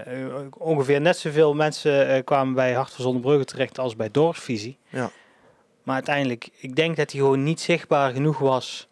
uh, 0.07 0.41
ongeveer 0.59 1.01
net 1.01 1.17
zoveel 1.17 1.55
mensen 1.55 2.17
uh, 2.17 2.25
kwamen 2.25 2.55
bij 2.55 2.73
Hart 2.73 2.93
van 2.93 3.05
Zonnebrugge 3.05 3.45
terecht 3.45 3.79
als 3.79 3.97
bij 3.97 4.11
Dorpsvisie. 4.11 4.79
Ja. 4.89 5.11
Maar 5.83 5.95
uiteindelijk, 5.95 6.49
ik 6.57 6.77
denk 6.77 6.97
dat 6.97 7.11
hij 7.11 7.21
gewoon 7.21 7.43
niet 7.43 7.61
zichtbaar 7.61 8.13
genoeg 8.13 8.39
was 8.39 8.89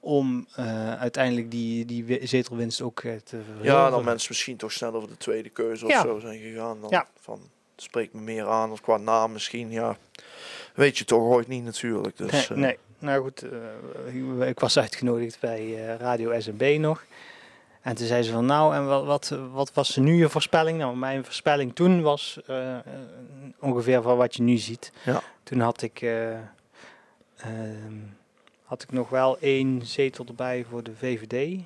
om 0.00 0.46
uh, 0.58 0.94
uiteindelijk 0.94 1.50
die, 1.50 1.84
die 1.84 2.26
zetelwinst 2.26 2.80
ook 2.80 3.00
te 3.00 3.20
verhogen. 3.24 3.64
Ja, 3.64 3.90
dan 3.90 4.04
mensen 4.04 4.28
misschien 4.30 4.56
toch 4.56 4.72
snel 4.72 4.94
over 4.94 5.08
de 5.08 5.16
tweede 5.16 5.48
keuze 5.48 5.84
of 5.84 5.90
ja. 5.90 6.02
zo 6.02 6.18
zijn 6.18 6.40
gegaan. 6.40 6.80
Dan 6.80 6.90
ja. 6.90 7.06
van, 7.20 7.40
spreekt 7.76 8.12
me 8.12 8.20
meer 8.20 8.46
aan, 8.46 8.70
of 8.70 8.80
qua 8.80 8.96
naam 8.96 9.32
misschien, 9.32 9.70
ja. 9.70 9.96
Weet 10.74 10.98
je 10.98 11.04
toch 11.04 11.22
ooit 11.22 11.48
niet 11.48 11.64
natuurlijk. 11.64 12.16
Dus, 12.16 12.48
nee, 12.48 12.58
nee. 12.58 12.78
nou 12.98 13.22
goed, 13.22 13.44
ik 14.46 14.60
was 14.60 14.78
uitgenodigd 14.78 15.40
bij 15.40 15.74
Radio 15.98 16.40
SMB 16.40 16.76
nog. 16.78 17.04
En 17.80 17.94
toen 17.94 18.06
zei 18.06 18.22
ze 18.22 18.32
van 18.32 18.46
nou, 18.46 18.74
en 18.74 18.86
wat, 18.86 19.04
wat, 19.04 19.38
wat 19.52 19.72
was 19.72 19.96
nu 19.96 20.16
je 20.16 20.28
voorspelling? 20.28 20.78
Nou, 20.78 20.96
mijn 20.96 21.24
voorspelling 21.24 21.74
toen 21.74 22.02
was 22.02 22.38
uh, 22.50 22.76
ongeveer 23.58 24.02
van 24.02 24.16
wat 24.16 24.34
je 24.34 24.42
nu 24.42 24.56
ziet. 24.56 24.92
Ja. 25.04 25.22
Toen 25.42 25.60
had 25.60 25.82
ik, 25.82 26.00
uh, 26.00 26.38
had 28.64 28.82
ik 28.82 28.92
nog 28.92 29.08
wel 29.08 29.38
één 29.38 29.86
zetel 29.86 30.24
erbij 30.26 30.64
voor 30.70 30.82
de 30.82 30.96
VVD. 30.96 31.60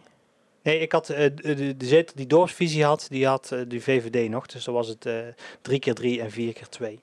Nee, 0.62 0.78
ik 0.78 0.92
had 0.92 1.06
de, 1.06 1.34
de, 1.76 1.86
zetel 1.86 2.14
die 2.16 2.26
dorpsvisie 2.26 2.84
had, 2.84 3.06
die 3.10 3.26
had 3.26 3.48
de 3.68 3.80
VVD 3.80 4.30
nog. 4.30 4.46
Dus 4.46 4.64
dan 4.64 4.74
was 4.74 4.88
het 4.88 5.08
drie 5.62 5.78
keer 5.78 5.94
drie 5.94 6.20
en 6.20 6.30
vier 6.30 6.52
keer 6.52 6.68
twee. 6.68 7.00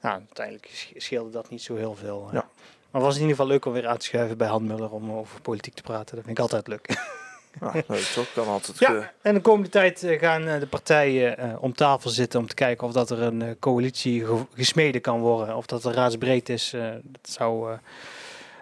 Nou, 0.00 0.18
uiteindelijk 0.18 0.92
scheelde 0.96 1.30
dat 1.30 1.50
niet 1.50 1.62
zo 1.62 1.76
heel 1.76 1.94
veel. 1.94 2.28
Ja. 2.32 2.48
Maar 2.90 3.00
het 3.00 3.02
was 3.02 3.14
in 3.14 3.20
ieder 3.20 3.36
geval 3.36 3.50
leuk 3.50 3.64
om 3.64 3.72
weer 3.72 3.86
uit 3.86 4.00
te 4.00 4.06
schuiven 4.06 4.38
bij 4.38 4.48
Han 4.48 4.66
Muller 4.66 4.90
om 4.90 5.12
over 5.12 5.40
politiek 5.40 5.74
te 5.74 5.82
praten. 5.82 6.16
Dat 6.16 6.24
vind 6.24 6.38
ik 6.38 6.42
altijd 6.42 6.66
leuk. 6.66 6.88
Ja, 7.60 7.72
leuk 7.86 8.00
toch? 8.14 8.32
Kan 8.34 8.46
altijd 8.46 8.78
ja, 8.78 8.90
ge... 8.90 9.06
en 9.22 9.34
de 9.34 9.40
komende 9.40 9.68
tijd 9.68 10.02
uh, 10.02 10.20
gaan 10.20 10.42
uh, 10.42 10.60
de 10.60 10.66
partijen 10.66 11.40
uh, 11.40 11.62
om 11.62 11.74
tafel 11.74 12.10
zitten 12.10 12.40
om 12.40 12.46
te 12.46 12.54
kijken 12.54 12.86
of 12.86 12.92
dat 12.92 13.10
er 13.10 13.22
een 13.22 13.56
coalitie 13.58 14.24
ge 14.24 14.44
gesmeden 14.54 15.00
kan 15.00 15.20
worden. 15.20 15.56
Of 15.56 15.66
dat 15.66 15.84
er 15.84 15.92
raadsbreed 15.92 16.48
is. 16.48 16.74
dat 17.02 17.32
zou, 17.32 17.76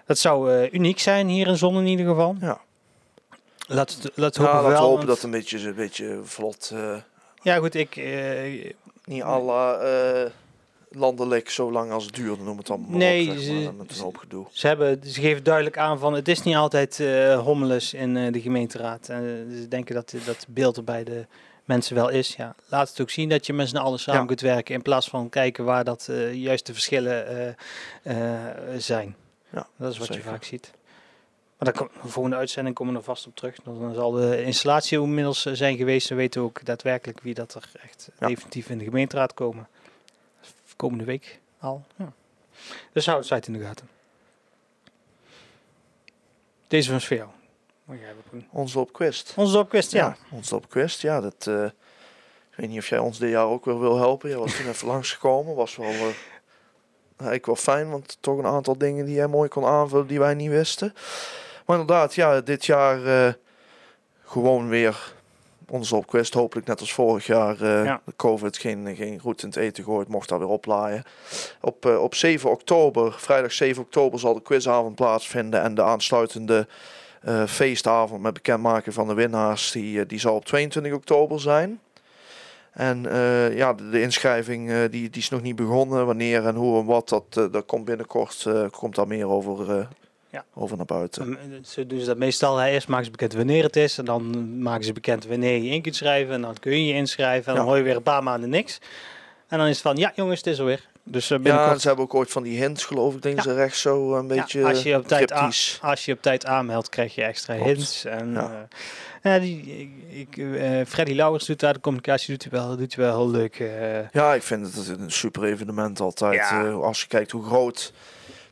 dat 0.06 0.18
zou 0.18 0.68
uniek 0.70 0.98
zijn 0.98 1.28
hier 1.28 1.46
in 1.46 1.56
Zon 1.56 1.78
in 1.78 1.86
ieder 1.86 2.06
geval. 2.06 2.36
Ja. 2.40 2.60
Laat, 3.66 4.10
laat 4.14 4.36
ja, 4.36 4.42
hopen, 4.42 4.54
laten 4.54 4.70
wel, 4.70 4.80
hopen 4.80 4.96
want... 4.96 5.08
dat 5.08 5.22
een 5.22 5.30
beetje, 5.30 5.68
een 5.68 5.74
beetje 5.74 6.20
vlot... 6.22 6.72
ja 7.42 7.56
goed, 7.58 7.74
ik... 7.74 7.96
niet 9.04 9.22
alle 9.22 10.32
landelijk 10.94 11.50
zo 11.50 11.72
lang 11.72 11.90
als 11.90 12.04
het 12.04 12.14
duurde, 12.14 12.42
noem 12.42 12.56
het 12.56 12.66
dan 12.66 12.84
maar 12.88 12.98
Nee, 12.98 13.30
op, 13.30 13.36
zeg 13.36 13.42
ze- 13.44 13.52
maar, 13.52 13.74
met 13.74 13.96
een 13.96 14.02
hoop 14.02 14.16
gedoe. 14.16 14.46
Ze, 14.52 14.66
hebben, 14.66 15.00
ze 15.04 15.20
geven 15.20 15.44
duidelijk 15.44 15.78
aan 15.78 15.98
van 15.98 16.12
het 16.14 16.28
is 16.28 16.42
niet 16.42 16.56
altijd 16.56 17.00
eh 17.00 17.40
hommeles 17.40 17.94
in 17.94 18.16
eh, 18.16 18.32
de 18.32 18.40
gemeenteraad. 18.40 19.08
En 19.08 19.22
ze 19.60 19.68
denken 19.68 19.94
dat 19.94 20.14
dat 20.26 20.46
beeld 20.48 20.76
er 20.76 20.84
bij 20.84 21.04
de 21.04 21.26
mensen 21.64 21.94
wel 21.94 22.08
is. 22.08 22.34
Ja, 22.36 22.54
laat 22.68 22.88
het 22.88 23.00
ook 23.00 23.10
zien 23.10 23.28
dat 23.28 23.46
je 23.46 23.52
met 23.52 23.68
z'n 23.68 23.76
allen 23.76 23.98
samen 23.98 24.20
Ja. 24.20 24.26
kunt 24.26 24.40
werken 24.40 24.74
in 24.74 24.82
plaats 24.82 25.08
van 25.08 25.28
kijken 25.28 25.64
waar 25.64 25.84
dat 25.84 26.06
eh, 26.10 26.34
juist 26.34 26.66
de 26.66 26.72
verschillen 26.72 27.26
eh, 27.28 27.48
eh, 28.02 28.54
zijn. 28.78 29.16
Ja, 29.52 29.66
dat 29.76 29.92
is 29.92 29.98
wat 29.98 30.06
zeker. 30.06 30.24
je 30.24 30.28
vaak 30.30 30.44
ziet. 30.44 30.70
Maar 31.58 31.72
dan 31.72 31.88
de 32.02 32.08
volgende 32.08 32.36
uitzending 32.36 32.74
komen 32.76 32.92
we 32.92 32.98
er 32.98 33.04
vast 33.04 33.26
op 33.26 33.36
terug. 33.36 33.56
Dan, 33.64 33.94
zal 33.94 34.10
de 34.10 34.42
installatie 34.44 35.00
inmiddels 35.00 35.46
eh, 35.46 35.52
zijn 35.54 35.76
geweest. 35.76 36.08
Dan 36.08 36.16
weten 36.16 36.40
we 36.40 36.46
ook 36.46 36.64
daadwerkelijk 36.64 37.20
wie 37.22 37.34
dat 37.34 37.54
er 37.54 37.70
echt 37.82 38.08
Ja. 38.20 38.26
definitief 38.28 38.68
in 38.70 38.78
de 38.78 38.84
gemeenteraad 38.84 39.34
komen. 39.34 39.68
Komende 40.76 41.04
week 41.04 41.40
al. 41.58 41.84
Ja. 41.96 42.12
Dus 42.92 43.06
hou 43.06 43.18
het 43.18 43.26
site 43.26 43.52
in 43.52 43.58
de 43.58 43.64
gaten. 43.64 43.88
Deze 46.68 46.92
was 46.92 47.06
voor 47.06 47.16
jou. 47.16 47.28
Mag 47.84 47.98
jij 47.98 48.08
even 48.08 48.22
doen? 48.30 48.48
Onze 48.50 48.78
op 48.78 48.92
Quest. 48.92 49.32
Onze 49.36 49.58
opquest, 49.58 49.92
ja. 49.92 50.16
Onze 50.30 50.54
op 50.54 50.68
Quest, 50.68 51.00
ja. 51.00 51.20
Dat, 51.20 51.46
eh, 51.46 51.64
ik 52.50 52.56
weet 52.56 52.68
niet 52.68 52.78
of 52.78 52.88
jij 52.88 52.98
ons 52.98 53.18
dit 53.18 53.30
jaar 53.30 53.46
ook 53.46 53.64
wel 53.64 53.80
wil 53.80 53.96
helpen. 53.96 54.28
Jij 54.28 54.38
was 54.38 54.56
toen 54.56 54.68
even 54.68 54.88
langsgekomen. 54.94 55.54
Was 55.54 55.76
wel, 55.76 55.90
eh 55.90 56.14
eigenlijk 57.16 57.46
wel 57.46 57.56
fijn, 57.56 57.90
want 57.90 58.16
toch 58.20 58.38
een 58.38 58.46
aantal 58.46 58.78
dingen 58.78 59.04
die 59.04 59.14
jij 59.14 59.26
mooi 59.26 59.48
kon 59.48 59.64
aanvullen 59.64 60.06
die 60.06 60.18
wij 60.18 60.34
niet 60.34 60.50
wisten. 60.50 60.94
Maar 61.66 61.78
inderdaad, 61.78 62.14
ja, 62.14 62.40
dit 62.40 62.66
jaar 62.66 63.06
eh, 63.06 63.32
gewoon 64.24 64.68
weer 64.68 65.14
onze 65.68 65.96
op 65.96 66.06
Quest. 66.06 66.34
Hopelijk 66.34 66.66
net 66.66 66.80
als 66.80 66.92
vorig 66.92 67.26
jaar 67.26 67.60
eh, 67.60 67.84
Ja. 67.84 68.00
de 68.04 68.12
COVID 68.16 68.58
geen, 68.58 68.96
geen 68.96 69.20
roet 69.22 69.42
in 69.42 69.48
het 69.48 69.56
eten 69.56 69.84
gooit. 69.84 70.08
Mocht 70.08 70.28
daar 70.28 70.38
weer 70.38 70.48
oplaaien. 70.48 71.04
Op, 71.60 71.86
eh, 71.86 72.02
op 72.02 72.14
7 72.14 72.50
oktober, 72.50 73.12
vrijdag 73.12 73.52
7 73.52 73.82
oktober, 73.82 74.18
zal 74.18 74.34
de 74.34 74.42
quizavond 74.42 74.94
plaatsvinden. 74.94 75.62
En 75.62 75.74
de 75.74 75.82
aansluitende 75.82 76.66
eh, 77.22 77.44
feestavond 77.46 78.22
met 78.22 78.32
bekendmaken 78.32 78.92
van 78.92 79.08
de 79.08 79.14
winnaars, 79.14 79.72
die, 79.72 80.06
die 80.06 80.18
zal 80.18 80.34
op 80.34 80.44
22 80.44 80.92
oktober 80.92 81.40
zijn. 81.40 81.80
En 82.72 83.02
ja, 83.54 83.72
de, 83.72 83.88
de 83.90 84.00
inschrijving 84.00 84.68
die, 84.68 85.10
die 85.10 85.22
is 85.22 85.28
nog 85.28 85.42
niet 85.42 85.56
begonnen. 85.56 86.06
Wanneer 86.06 86.46
en 86.46 86.54
hoe 86.54 86.80
en 86.80 86.84
wat, 86.84 87.08
dat, 87.08 87.32
dat 87.32 87.66
komt 87.66 87.84
binnenkort 87.84 88.46
komt 88.70 88.94
daar 88.94 89.06
meer 89.06 89.28
over, 89.28 89.88
Ja. 90.34 90.44
over 90.54 90.76
naar 90.76 90.86
buiten. 90.86 91.28
Mm, 91.28 91.38
Ze 91.64 91.86
doen 91.86 92.00
ze 92.00 92.06
dat 92.06 92.16
meestal. 92.18 92.56
Hè. 92.56 92.68
Eerst 92.68 92.88
maken 92.88 93.04
ze 93.04 93.10
bekend 93.10 93.32
wanneer 93.32 93.62
het 93.64 93.76
is. 93.76 93.98
En 93.98 94.04
dan 94.04 94.58
maken 94.62 94.84
ze 94.84 94.92
bekend 94.92 95.26
wanneer 95.26 95.62
je 95.62 95.70
in 95.70 95.82
kunt 95.82 95.96
schrijven. 95.96 96.34
En 96.34 96.40
dan 96.40 96.56
kun 96.60 96.72
je 96.72 96.86
je 96.86 96.94
inschrijven. 96.94 97.48
En 97.48 97.54
dan 97.54 97.62
Ja. 97.64 97.68
hoor 97.70 97.78
je 97.78 97.84
weer 97.84 97.96
een 97.96 98.02
paar 98.02 98.22
maanden 98.22 98.50
niks. 98.50 98.78
En 99.48 99.58
dan 99.58 99.66
is 99.66 99.72
het 99.74 99.82
van, 99.82 99.96
ja 99.96 100.12
jongens, 100.14 100.38
het 100.38 100.46
is 100.46 100.58
alweer. 100.60 100.88
Dus 101.02 101.30
uh, 101.30 101.36
Ja, 101.38 101.42
binnenkort, 101.42 101.80
ze 101.80 101.86
hebben 101.86 102.04
ook 102.04 102.14
ooit 102.14 102.30
van 102.30 102.42
die 102.42 102.58
hints, 102.58 102.84
geloof 102.84 103.14
ik, 103.14 103.22
denk 103.22 103.36
Ja. 103.36 103.42
ze 103.42 103.54
rechts 103.54 103.80
zo 103.80 104.14
een 104.14 104.26
beetje 104.26 104.60
ja, 104.60 104.68
als, 104.68 104.82
je 104.82 104.96
op 104.96 105.06
tijd 105.08 105.30
cryptisch. 105.32 105.78
als 105.82 106.04
je 106.04 106.12
op 106.12 106.22
tijd 106.22 106.46
aanmeldt, 106.46 106.88
krijg 106.88 107.14
je 107.14 107.22
extra 107.22 107.54
Klopt. 107.54 107.70
hints. 107.70 108.04
En, 108.04 108.32
Ja. 108.32 108.68
ja. 109.22 109.32
ja, 109.32 109.38
die, 109.38 109.90
ik, 110.08 110.36
eh, 110.36 110.80
Freddy 110.86 111.12
Lauwers 111.14 111.44
doet 111.46 111.60
daar 111.60 111.72
de 111.72 111.80
communicatie, 111.80 112.30
doet 112.38 112.50
hij 112.50 112.60
wel, 112.60 112.76
doet 112.76 112.94
hij 112.94 113.04
wel 113.04 113.16
heel 113.16 113.30
leuk. 113.30 113.58
eh, 113.60 114.08
Ja, 114.12 114.34
ik 114.34 114.42
vind 114.42 114.74
het 114.74 114.88
een 114.88 115.10
super 115.10 115.44
evenement 115.44 116.00
altijd. 116.00 116.34
Ja. 116.34 116.64
Eh, 116.66 116.80
als 116.80 117.00
je 117.00 117.06
kijkt 117.06 117.30
hoe 117.30 117.44
groot 117.44 117.92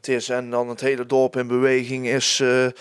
het 0.06 0.14
is 0.14 0.28
en 0.28 0.50
dan 0.50 0.68
het 0.68 0.80
hele 0.80 1.06
dorp 1.06 1.36
in 1.36 1.46
beweging 1.46 2.06
is 2.08 2.40
eh, 2.40 2.66
eh, 2.66 2.72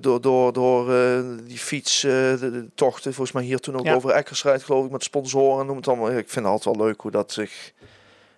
door, 0.00 0.20
door, 0.20 0.52
door 0.52 0.94
eh, 0.94 1.20
die 1.46 1.58
fietstochten. 1.58 3.14
Volgens 3.14 3.32
mij 3.32 3.42
hier 3.44 3.58
toen 3.58 3.76
ook 3.76 3.84
Ja. 3.84 3.94
over 3.94 4.10
Eckersrijd, 4.10 4.62
geloof 4.62 4.84
ik, 4.84 4.90
met 4.90 5.02
sponsoren. 5.02 5.66
Noem 5.66 5.76
het 5.76 5.88
allemaal. 5.88 6.10
Ik 6.10 6.28
vind 6.30 6.44
het 6.44 6.44
altijd 6.44 6.76
wel 6.76 6.86
leuk 6.86 7.00
hoe 7.00 7.10
dat 7.10 7.32
zich... 7.32 7.72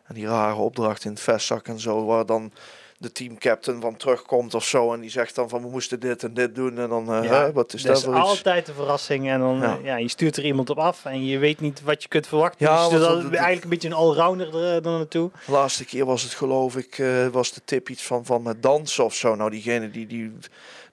En 0.07 0.15
die 0.15 0.27
rare 0.27 0.55
opdracht 0.55 1.05
in 1.05 1.11
het 1.11 1.21
vestzak 1.21 1.67
en 1.69 1.81
zo, 1.81 2.05
waar 2.05 2.27
dan 2.27 2.53
de 2.99 3.13
teamcaptain 3.13 3.81
van 3.81 3.97
terugkomt 3.97 4.55
of 4.55 4.65
zo. 4.65 4.93
En 4.93 5.01
die 5.01 5.11
zegt 5.11 5.35
dan 5.35 5.49
van 5.49 5.63
we 5.63 5.69
moesten 5.69 6.01
dit 6.01 6.23
en 6.23 6.35
dit 6.35 6.55
doen. 6.55 6.79
En 6.79 6.89
dan, 6.89 7.13
eh, 7.15 7.25
Ja, 7.25 7.41
hè, 7.41 7.53
wat 7.53 7.73
is 7.73 7.83
dat 7.83 7.91
dat 7.93 8.01
is 8.01 8.05
voor 8.09 8.19
iets? 8.19 8.29
altijd 8.29 8.69
een 8.69 8.75
verrassing. 8.75 9.29
En 9.29 9.41
dan, 9.41 9.59
Ja. 9.59 9.79
ja. 9.83 9.97
je 9.97 10.09
stuurt 10.09 10.37
er 10.37 10.45
iemand 10.45 10.71
op 10.71 10.79
af 10.79 11.05
en 11.05 11.25
je 11.27 11.39
weet 11.39 11.61
niet 11.61 11.83
wat 11.83 12.03
je 12.03 12.09
kunt 12.09 12.27
verwachten. 12.27 12.67
Ja, 12.67 12.89
dus 12.89 13.01
dat 13.01 13.19
is 13.19 13.25
eigenlijk 13.25 13.63
een 13.65 13.69
beetje 13.71 13.89
een 13.89 13.95
allrounder 13.95 14.57
er, 14.57 14.75
er 14.75 14.83
naartoe. 14.83 15.31
De 15.47 15.53
laatste 15.53 15.85
keer 15.85 16.05
was 16.05 16.23
het 16.23 16.35
geloof 16.35 16.77
ik, 16.77 16.99
eh, 16.99 17.27
was 17.27 17.53
de 17.53 17.61
tip 17.65 17.89
iets 17.89 18.03
van, 18.03 18.25
van 18.25 18.43
met 18.43 18.63
dansen 18.63 19.05
of 19.05 19.15
zo. 19.15 19.35
Nou, 19.35 19.51
diegene 19.51 19.91
die, 19.91 20.07
die 20.07 20.33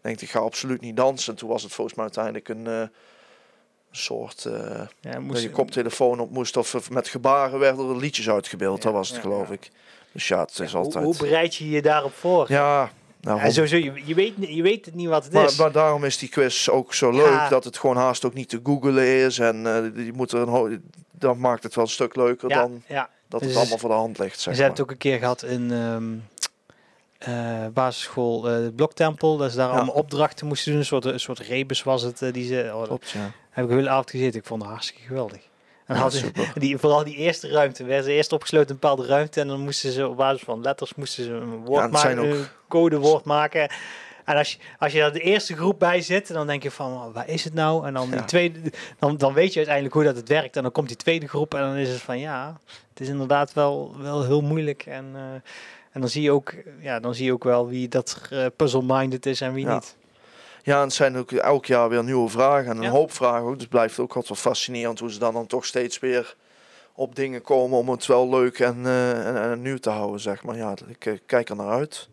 denkt 0.02 0.22
ik 0.22 0.30
ga 0.30 0.40
absoluut 0.40 0.82
niet 0.82 0.98
dansen. 0.98 1.34
En 1.34 1.40
toen 1.40 1.50
was 1.50 1.64
het 1.64 1.74
volgens 1.74 1.96
mij 1.96 2.06
uiteindelijk 2.06 2.50
een 2.50 2.68
eh, 2.68 2.88
soort, 3.92 4.46
eh 4.46 4.82
Ja, 5.02 5.20
moest 5.20 5.42
je 5.42 5.50
koptelefoon 5.50 6.20
op 6.20 6.32
moest 6.32 6.58
of 6.58 6.90
met 6.90 7.08
gebaren 7.08 7.60
werden 7.60 7.90
er 7.90 7.98
liedjes 7.98 8.30
uitgebeeld. 8.30 8.78
Ja, 8.78 8.84
dat 8.84 8.94
was 8.94 9.08
het 9.08 9.16
ja, 9.18 9.22
geloof 9.24 9.50
ik. 9.50 9.72
Dus 10.14 10.28
ja, 10.28 10.40
het 10.40 10.60
is 10.60 10.76
altijd... 10.76 11.04
Hoe, 11.06 11.16
hoe 11.16 11.28
bereid 11.28 11.56
je 11.56 11.70
je 11.70 11.82
daarop 11.82 12.14
voor? 12.14 12.46
ja, 12.50 12.92
nou, 13.22 13.40
En 13.40 13.52
sowieso, 13.52 13.76
je, 13.76 14.02
je, 14.06 14.14
weet, 14.16 14.34
je 14.40 14.62
weet 14.62 14.86
het 14.86 14.96
niet 14.96 15.08
wat 15.08 15.24
het 15.24 15.34
maar, 15.34 15.46
is. 15.46 15.56
maar 15.56 15.72
daarom 15.72 16.04
is 16.04 16.18
die 16.18 16.30
quiz 16.30 16.68
ook 16.68 16.94
zo 16.94 17.12
leuk. 17.12 17.26
Ja. 17.26 17.50
Dat 17.50 17.64
het 17.64 17.78
gewoon 17.78 17.98
haast 17.98 18.26
ook 18.26 18.34
niet 18.34 18.50
te 18.50 18.60
googlen 18.64 19.08
is. 19.08 19.40
En 19.40 19.68
eh 19.68 19.96
die 19.96 20.14
moet 20.14 20.32
er 20.32 20.40
een 20.42 20.48
ho- 20.48 20.78
dat 21.12 21.38
maakt 21.38 21.64
het 21.64 21.76
wel 21.76 21.84
een 21.84 21.90
stuk 21.90 22.16
leuker 22.16 22.50
ja, 22.50 22.60
dan 22.62 22.84
ja. 22.88 23.10
dat 23.28 23.40
Dus 23.40 23.50
het 23.50 23.58
allemaal 23.60 23.78
voor 23.78 23.90
de 23.90 23.96
hand 23.96 24.18
ligt. 24.20 24.36
We 24.36 24.42
Zeg 24.42 24.54
hebben 24.54 24.72
het 24.74 24.82
ook 24.82 24.92
een 24.92 24.98
keer 24.98 25.18
gehad 25.18 25.44
in 25.44 25.72
ehm, 25.72 26.14
eh, 27.18 27.68
basisschool 27.74 28.50
eh 28.50 28.68
Bloktempel. 28.76 29.38
Dat 29.38 29.52
ze 29.52 29.58
daar 29.58 29.70
allemaal 29.70 29.94
opdrachten 29.96 30.48
moesten 30.48 30.72
doen. 30.72 30.80
Een 30.80 30.86
soort, 30.88 31.06
een 31.06 31.20
soort 31.20 31.40
rebus 31.40 31.84
was 31.84 32.02
het. 32.02 32.20
die 32.32 32.46
ze, 32.48 32.72
oh, 32.76 32.84
Klopt, 32.84 33.10
ja. 33.10 33.32
heb 33.50 33.64
ik 33.64 33.70
de 33.70 33.76
hele 33.78 33.90
avond 33.90 34.10
gezeten. 34.10 34.40
Ik 34.40 34.46
vond 34.46 34.62
het 34.62 34.72
hartstikke 34.72 35.02
geweldig. 35.02 35.42
En 35.86 35.96
Ja, 35.96 36.02
hadden, 36.02 36.20
super. 36.20 36.52
die, 36.56 36.78
vooral 36.78 37.04
die 37.04 37.16
eerste 37.16 37.48
ruimte. 37.50 37.84
Werden 37.84 38.04
ze 38.06 38.12
eerst 38.12 38.32
opgesloten 38.32 38.68
in 38.68 38.74
een 38.74 38.80
bepaalde 38.80 39.06
ruimte. 39.06 39.42
En 39.42 39.48
dan 39.48 39.60
moesten 39.60 39.92
ze 39.92 40.08
op 40.08 40.18
basis 40.18 40.42
van 40.44 40.62
letters 40.62 40.96
moesten 40.96 41.24
ze 41.24 41.32
een, 41.32 41.66
woord 41.66 41.92
maken, 41.92 42.18
ook- 42.20 42.26
een 42.26 42.46
codewoord 42.68 43.24
maken. 43.26 43.70
En 44.26 44.38
als 44.38 44.52
je, 44.52 44.58
als 44.80 44.92
je 44.94 45.00
daar 45.00 45.12
de 45.14 45.20
eerste 45.20 45.56
groep 45.56 45.80
bij 45.80 46.02
zit, 46.02 46.28
dan 46.34 46.48
denk 46.48 46.64
je 46.64 46.72
van, 46.72 46.92
oh, 46.94 47.14
waar 47.14 47.28
is 47.30 47.44
het 47.44 47.54
nou? 47.54 47.86
En 47.88 47.94
dan, 47.94 48.10
Ja. 48.10 48.16
die 48.16 48.26
tweede, 48.26 48.60
dan, 49.00 49.18
dan 49.18 49.34
weet 49.34 49.50
je 49.52 49.56
uiteindelijk 49.56 49.96
hoe 49.96 50.04
dat 50.04 50.16
het 50.16 50.28
werkt. 50.30 50.56
En 50.56 50.64
dan 50.64 50.72
komt 50.72 50.88
die 50.88 50.98
tweede 50.98 51.28
groep 51.28 51.54
en 51.54 51.60
dan 51.62 51.76
is 51.76 51.90
het 51.90 52.02
van, 52.02 52.20
ja, 52.20 52.58
het 52.90 53.00
is 53.00 53.08
inderdaad 53.08 53.54
wel, 53.54 53.96
wel 54.00 54.24
heel 54.24 54.42
moeilijk. 54.42 54.86
En, 54.86 55.06
eh, 55.16 55.22
en 55.92 56.02
dan 56.02 56.10
zie 56.10 56.22
je 56.22 56.32
ook, 56.32 56.54
ja, 56.80 57.00
dan 57.00 57.16
zie 57.16 57.26
je 57.26 57.34
ook 57.34 57.44
wel 57.44 57.68
wie 57.68 57.88
dat 57.88 58.22
eh, 58.30 58.46
puzzle-minded 58.56 59.26
is 59.26 59.42
en 59.42 59.54
wie 59.54 59.66
Ja. 59.66 59.74
niet. 59.74 59.96
Ja, 60.66 60.76
en 60.78 60.84
het 60.84 60.94
zijn 60.94 61.18
ook 61.18 61.32
elk 61.32 61.66
jaar 61.66 61.90
weer 61.90 62.04
nieuwe 62.04 62.30
vragen 62.30 62.72
en 62.72 62.78
een 62.78 62.84
Ja. 62.84 62.90
hoop 62.90 63.12
vragen 63.12 63.42
ook. 63.46 63.54
Dus 63.54 63.62
het 63.62 63.70
blijft 63.70 64.00
ook 64.00 64.16
altijd 64.16 64.28
wel 64.28 64.38
fascinerend 64.54 65.00
hoe 65.00 65.12
ze 65.12 65.20
dan, 65.20 65.34
dan 65.34 65.48
toch 65.48 65.66
steeds 65.66 66.00
weer 66.00 66.36
op 66.94 67.16
dingen 67.16 67.42
komen 67.42 67.78
om 67.78 67.90
het 67.90 68.06
wel 68.06 68.30
leuk 68.30 68.60
en, 68.60 68.86
eh, 68.86 69.28
en, 69.28 69.52
en 69.52 69.62
nieuw 69.62 69.78
te 69.78 69.90
houden, 69.90 70.20
zeg 70.20 70.44
maar. 70.44 70.56
Ja, 70.56 70.74
ik 70.88 71.06
eh, 71.06 71.14
kijk 71.26 71.50
er 71.50 71.56
naar 71.56 71.70
uit. 71.70 72.10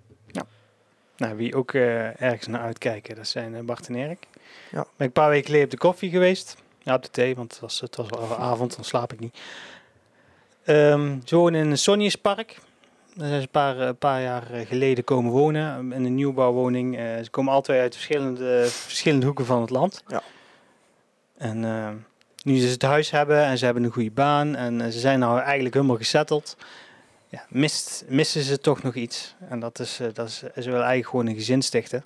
Nou, 1.17 1.37
wie 1.37 1.55
ook 1.55 1.75
eh, 1.75 2.23
ergens 2.23 2.47
naar 2.47 2.61
uitkijken, 2.61 3.17
dat 3.17 3.27
zijn 3.27 3.67
Bart 3.67 3.89
en 3.89 3.95
Erik. 3.95 4.27
Ja. 4.71 4.81
Ben 4.81 4.83
ik 4.83 4.99
een 4.99 5.13
paar 5.13 5.29
weken 5.29 5.45
geleden 5.47 5.65
op 5.65 5.71
de 5.71 5.79
koffie 5.79 6.11
geweest. 6.11 6.57
Ja, 6.83 6.95
op 6.95 7.03
de 7.03 7.11
thee, 7.11 7.35
want 7.35 7.51
het 7.53 7.61
was, 7.61 7.81
het 7.81 7.97
was 7.97 8.09
wel 8.09 8.37
avond, 8.37 8.75
dan 8.75 8.85
slaap 8.85 9.13
ik 9.13 9.21
niet. 9.21 9.39
Ehm 10.65 11.19
ze 11.25 11.37
wonen 11.37 11.61
in 11.61 11.71
het 11.71 11.81
Sonjespark. 11.81 12.59
Daar 13.15 13.29
zijn 13.29 13.41
ze 13.41 13.47
een 13.47 13.51
paar, 13.51 13.81
eh, 13.81 13.89
paar 13.99 14.23
jaar 14.23 14.51
eh, 14.53 14.67
geleden 14.67 15.05
komen 15.05 15.33
wonen. 15.33 15.77
um, 15.79 15.93
In 15.93 16.05
een 16.05 16.15
nieuwbouwwoning. 16.15 16.97
Eh, 16.99 17.05
ze 17.23 17.31
komen 17.31 17.63
twee 17.63 17.81
uit 17.81 17.95
verschillende, 17.95 18.65
verschillende 18.69 19.27
hoeken 19.27 19.47
van 19.47 19.61
het 19.61 19.71
land. 19.71 20.03
Ja. 20.07 20.23
En 21.37 21.61
nu 22.45 22.59
ze 22.59 22.69
het 22.69 22.83
huis 22.83 23.11
hebben 23.11 23.45
en 23.45 23.59
ze 23.59 23.65
hebben 23.65 23.85
een 23.85 23.93
goede 23.93 24.11
baan. 24.11 24.55
En 24.57 24.81
eh, 24.81 24.89
ze 24.91 24.99
zijn 24.99 25.19
nou 25.19 25.41
eigenlijk 25.41 25.75
helemaal 25.75 25.97
gesetteld. 25.97 26.57
Ja, 27.29 27.45
mist, 27.49 28.05
missen 28.09 28.43
ze 28.43 28.59
toch 28.61 28.83
nog 28.83 28.95
iets. 28.95 29.35
En 29.49 29.61
dat 29.61 29.79
is, 29.79 30.01
eh, 30.01 30.07
dat 30.13 30.29
is, 30.29 30.39
ze 30.39 30.51
willen 30.55 30.73
eigenlijk 30.75 31.09
gewoon 31.09 31.27
een 31.27 31.35
gezin 31.35 31.63
stichten. 31.63 32.05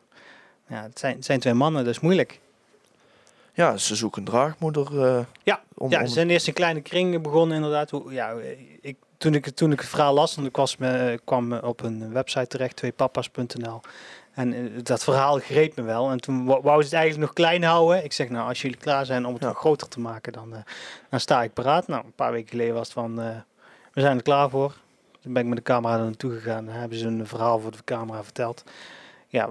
Ja, 0.68 0.82
het 0.82 0.98
zijn, 0.98 1.14
het 1.16 1.24
zijn 1.24 1.40
twee 1.40 1.54
mannen, 1.54 1.84
dat 1.84 1.94
is 1.94 2.00
moeilijk. 2.00 2.40
Ja, 3.52 3.76
ze 3.76 3.94
zoeken 3.96 4.18
een 4.22 4.28
draagmoeder. 4.28 5.04
eh, 5.06 5.24
Ja, 5.42 5.62
om, 5.74 5.90
ja, 5.90 6.06
ze 6.06 6.12
zijn 6.12 6.30
eerst 6.30 6.46
een 6.46 6.52
kleine 6.54 6.80
kring 6.80 7.22
begonnen 7.22 7.56
inderdaad. 7.56 7.90
Hoe, 7.90 8.12
ja, 8.12 8.34
ik, 8.80 8.96
toen, 9.18 9.34
ik, 9.34 9.48
toen 9.48 9.72
ik 9.72 9.80
het 9.80 9.88
verhaal 9.88 10.14
las, 10.14 10.34
want 10.34 10.46
ik 10.48 10.56
was 10.56 10.76
me, 10.76 11.20
kwam 11.24 11.52
op 11.52 11.82
een 11.82 12.12
website 12.12 12.46
terecht, 12.46 12.76
tweepapas.nl. 12.76 13.80
En 14.34 14.52
eh, 14.54 14.60
dat 14.82 15.04
verhaal 15.04 15.38
greep 15.38 15.76
me 15.76 15.82
wel. 15.82 16.10
En 16.10 16.20
toen 16.20 16.44
wou 16.44 16.78
ze 16.78 16.84
het 16.84 16.92
eigenlijk 16.92 17.18
nog 17.18 17.32
klein 17.32 17.62
houden. 17.62 18.04
Ik 18.04 18.12
zeg, 18.12 18.28
nou, 18.28 18.48
als 18.48 18.62
jullie 18.62 18.76
klaar 18.76 19.06
zijn 19.06 19.26
om 19.26 19.32
het 19.32 19.42
Ja. 19.42 19.48
nog 19.48 19.58
groter 19.58 19.88
te 19.88 20.00
maken, 20.00 20.32
dan, 20.32 20.54
eh, 20.54 20.60
dan 21.10 21.20
sta 21.20 21.42
ik 21.42 21.52
paraat. 21.52 21.86
Nou, 21.88 22.04
een 22.04 22.12
paar 22.12 22.32
weken 22.32 22.48
geleden 22.50 22.74
was 22.74 22.84
het 22.84 22.92
van, 22.92 23.20
eh, 23.20 23.26
we 23.92 24.00
zijn 24.00 24.16
er 24.16 24.22
klaar 24.22 24.50
voor. 24.50 24.74
Toen 25.20 25.32
ben 25.32 25.42
ik 25.42 25.48
met 25.48 25.56
de 25.58 25.64
camera 25.64 25.94
er 25.96 26.04
naartoe 26.04 26.32
gegaan. 26.32 26.64
Dan 26.66 26.74
hebben 26.74 26.98
ze 26.98 27.06
een 27.06 27.26
verhaal 27.26 27.58
voor 27.60 27.70
de 27.70 27.84
camera 27.84 28.24
verteld. 28.24 28.64
Ja, 29.28 29.48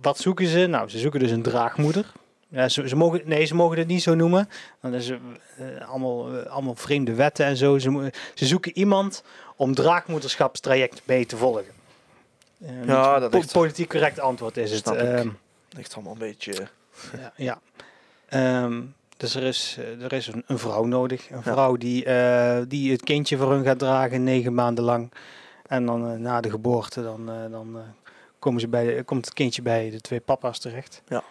wat 0.00 0.18
zoeken 0.18 0.46
ze? 0.46 0.66
Nou, 0.66 0.88
ze 0.88 0.98
zoeken 0.98 1.20
dus 1.20 1.30
een 1.30 1.42
draagmoeder. 1.42 2.12
Ja, 2.48 2.68
ze, 2.68 2.88
ze 2.88 2.96
mogen, 2.96 3.20
nee, 3.24 3.44
ze 3.44 3.54
mogen 3.54 3.78
het 3.78 3.86
niet 3.86 4.02
zo 4.02 4.14
noemen. 4.14 4.48
Dan 4.80 4.94
is 4.94 5.10
eh, 5.10 5.18
allemaal, 5.88 6.36
eh, 6.38 6.46
allemaal 6.50 6.74
vreemde 6.74 7.14
wetten 7.14 7.46
en 7.46 7.56
zo. 7.56 7.78
Ze, 7.78 8.12
ze 8.34 8.46
zoeken 8.46 8.76
iemand 8.78 9.22
om 9.56 9.74
draagmoederschapstraject 9.74 11.02
mee 11.04 11.26
te 11.26 11.36
volgen. 11.36 11.64
Eh, 12.60 12.84
Ja, 12.86 13.18
dat 13.18 13.30
po- 13.30 13.36
ligt- 13.36 13.52
politiek 13.52 13.88
correct 13.88 14.18
antwoord 14.20 14.56
is 14.56 14.70
het. 14.72 14.86
Ehm, 14.90 15.28
ligt 15.70 15.94
allemaal 15.94 16.12
een 16.12 16.18
beetje... 16.18 16.68
ja, 17.18 17.32
ja. 17.36 17.58
Ehm, 18.28 18.82
Dus 19.16 19.34
er 19.34 19.42
is, 19.42 19.78
er 20.00 20.12
is 20.12 20.26
een, 20.26 20.42
een 20.46 20.58
vrouw 20.58 20.84
nodig. 20.84 21.30
Een 21.30 21.42
vrouw 21.42 21.76
die, 21.76 22.04
die 22.68 22.92
het 22.92 23.02
kindje 23.02 23.36
voor 23.36 23.50
hun 23.52 23.64
gaat 23.64 23.78
dragen 23.78 24.24
negen 24.24 24.54
maanden 24.54 24.84
lang. 24.84 25.12
En 25.66 25.86
dan 25.86 26.20
na 26.22 26.40
de 26.40 26.50
geboorte, 26.50 27.02
dan, 27.02 27.26
dan 27.50 27.78
komen 28.38 28.60
ze 28.60 28.68
bij 28.68 28.94
de, 28.96 29.02
komt 29.02 29.24
het 29.24 29.34
kindje 29.34 29.62
bij 29.62 29.90
de 29.90 30.00
twee 30.00 30.20
papa's 30.20 30.58
terecht. 30.58 31.02
Ja. 31.08 31.22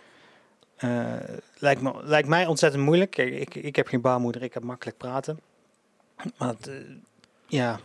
Eh, 0.76 1.14
lijkt, 1.58 1.82
me, 1.82 1.94
lijkt 2.04 2.28
mij 2.28 2.46
ontzettend 2.46 2.84
moeilijk. 2.84 3.18
Ik, 3.18 3.56
ik 3.56 3.76
heb 3.76 3.88
geen 3.88 4.02
baarmoeder, 4.02 4.44
ik 4.44 4.54
heb 4.54 4.64
makkelijk 4.64 4.98
praten. 4.98 5.40
Maar 6.38 6.48
het, 6.48 6.68
eh, 6.68 6.76
ja, 7.48 7.80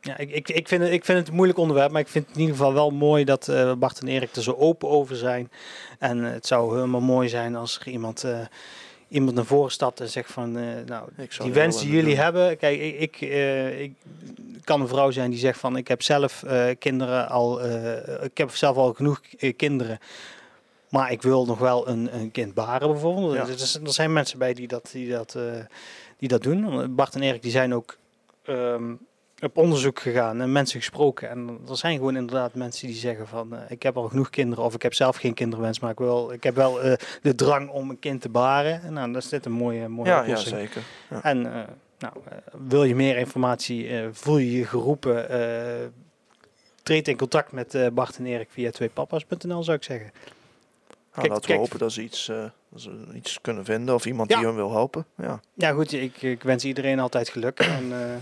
ja 0.00 0.16
ik, 0.16 0.30
ik, 0.30 0.48
ik, 0.48 0.68
vind 0.68 0.82
het, 0.82 0.92
ik 0.92 1.04
vind 1.04 1.18
het 1.18 1.28
een 1.28 1.34
moeilijk 1.34 1.58
onderwerp. 1.58 1.90
Maar 1.92 2.00
ik 2.00 2.08
vind 2.08 2.26
het 2.26 2.34
in 2.34 2.40
ieder 2.40 2.56
geval 2.56 2.72
wel 2.72 2.90
mooi 2.90 3.24
dat 3.24 3.48
eh, 3.48 3.72
Bart 3.74 4.00
en 4.00 4.08
Erik 4.08 4.36
er 4.36 4.42
zo 4.42 4.52
open 4.52 4.88
over 4.88 5.16
zijn. 5.16 5.50
En 5.98 6.18
het 6.18 6.46
zou 6.46 6.74
helemaal 6.74 7.00
mooi 7.00 7.28
zijn 7.28 7.56
als 7.56 7.78
er 7.78 7.88
iemand, 7.88 8.24
iemand 9.08 9.34
naar 9.34 9.44
voren 9.44 9.70
stapt 9.70 10.00
en 10.00 10.08
zegt 10.08 10.32
van... 10.32 10.52
nou, 10.86 11.08
die 11.38 11.52
wensen 11.52 11.86
wel 11.86 11.96
jullie 11.96 12.16
hebben. 12.16 12.56
Kijk, 12.56 12.80
ik, 12.80 13.20
ik, 13.20 13.20
ik 13.78 13.94
kan 14.64 14.80
een 14.80 14.88
vrouw 14.88 15.10
zijn 15.10 15.30
die 15.30 15.38
zegt 15.38 15.58
van 15.58 15.76
ik 15.76 15.88
heb 15.88 16.02
zelf 16.02 16.44
kinderen 16.78 17.28
al, 17.28 17.64
ik 18.22 18.38
heb 18.38 18.50
zelf 18.50 18.76
al 18.76 18.94
genoeg 18.94 19.20
kinderen. 19.56 19.98
Maar 20.90 21.12
ik 21.12 21.22
wil 21.22 21.46
nog 21.46 21.58
wel 21.58 21.88
een, 21.88 22.14
een 22.14 22.30
kind 22.30 22.54
baren 22.54 22.88
bijvoorbeeld. 22.88 23.34
Ja. 23.34 23.44
Dus 23.44 23.80
er 23.80 23.92
zijn 23.92 24.12
mensen 24.12 24.38
bij 24.38 24.54
die 24.54 24.68
dat, 24.68 24.88
die 24.92 25.10
dat, 25.10 25.34
eh, 25.34 25.42
die 26.16 26.28
dat 26.28 26.42
doen. 26.42 26.94
Bart 26.94 27.14
en 27.14 27.22
Erik 27.22 27.42
die 27.42 27.50
zijn 27.50 27.74
ook 27.74 27.98
ehm, 28.44 28.92
op 29.40 29.56
onderzoek 29.56 30.00
gegaan 30.00 30.40
en 30.40 30.52
mensen 30.52 30.78
gesproken. 30.78 31.30
En 31.30 31.60
er 31.68 31.76
zijn 31.76 31.96
gewoon 31.96 32.16
inderdaad 32.16 32.54
mensen 32.54 32.86
die 32.86 32.96
zeggen 32.96 33.28
van 33.28 33.54
eh, 33.56 33.60
ik 33.68 33.82
heb 33.82 33.96
al 33.96 34.08
genoeg 34.08 34.30
kinderen 34.30 34.64
of 34.64 34.74
ik 34.74 34.82
heb 34.82 34.94
zelf 34.94 35.16
geen 35.16 35.34
kinderwens, 35.34 35.80
maar 35.80 35.90
ik, 35.90 35.98
wil, 35.98 36.32
ik 36.32 36.42
heb 36.42 36.54
wel 36.54 36.82
eh, 36.82 36.92
de 37.22 37.34
drang 37.34 37.70
om 37.70 37.90
een 37.90 37.98
kind 37.98 38.20
te 38.20 38.28
baren. 38.28 38.82
En 38.82 38.92
nou, 38.92 39.12
dat 39.12 39.22
is 39.22 39.28
dit 39.28 39.44
een 39.44 39.52
mooie, 39.52 39.88
mooie 39.88 40.08
Ja, 40.08 40.16
ja, 40.16 40.20
oplossing. 40.22 40.56
zeker. 40.56 40.82
Ja. 41.10 41.22
En 41.22 41.54
eh, 41.54 41.62
nou, 41.98 42.14
wil 42.68 42.84
je 42.84 42.94
meer 42.94 43.16
informatie, 43.16 43.90
voel 44.12 44.38
je 44.38 44.52
je 44.52 44.64
geroepen, 44.64 45.26
treed 46.82 47.08
in 47.08 47.16
contact 47.16 47.52
met 47.52 47.90
Bart 47.92 48.16
en 48.16 48.26
Erik 48.26 48.48
via 48.50 48.70
tweepapas.nl 48.70 49.62
zou 49.62 49.76
ik 49.76 49.84
zeggen. 49.84 50.10
Nou, 51.14 51.22
Kijk, 51.22 51.28
laten 51.28 51.42
we 51.42 51.46
kijk. 51.56 51.58
hopen 51.58 51.78
dat 51.78 51.92
ze, 51.92 52.02
iets, 52.02 52.28
eh, 52.28 52.44
dat 52.68 52.80
ze 52.80 53.06
iets 53.14 53.40
kunnen 53.40 53.64
vinden 53.64 53.94
of 53.94 54.06
iemand 54.06 54.30
Ja. 54.30 54.36
die 54.36 54.46
hun 54.46 54.54
wil 54.54 54.70
helpen. 54.70 55.06
Ja, 55.16 55.40
Ja 55.54 55.72
goed, 55.72 55.92
ik, 55.92 56.22
ik 56.22 56.42
wens 56.42 56.64
iedereen 56.64 57.00
altijd 57.00 57.28
geluk. 57.28 57.60
en, 57.78 57.92
eh, 57.92 58.14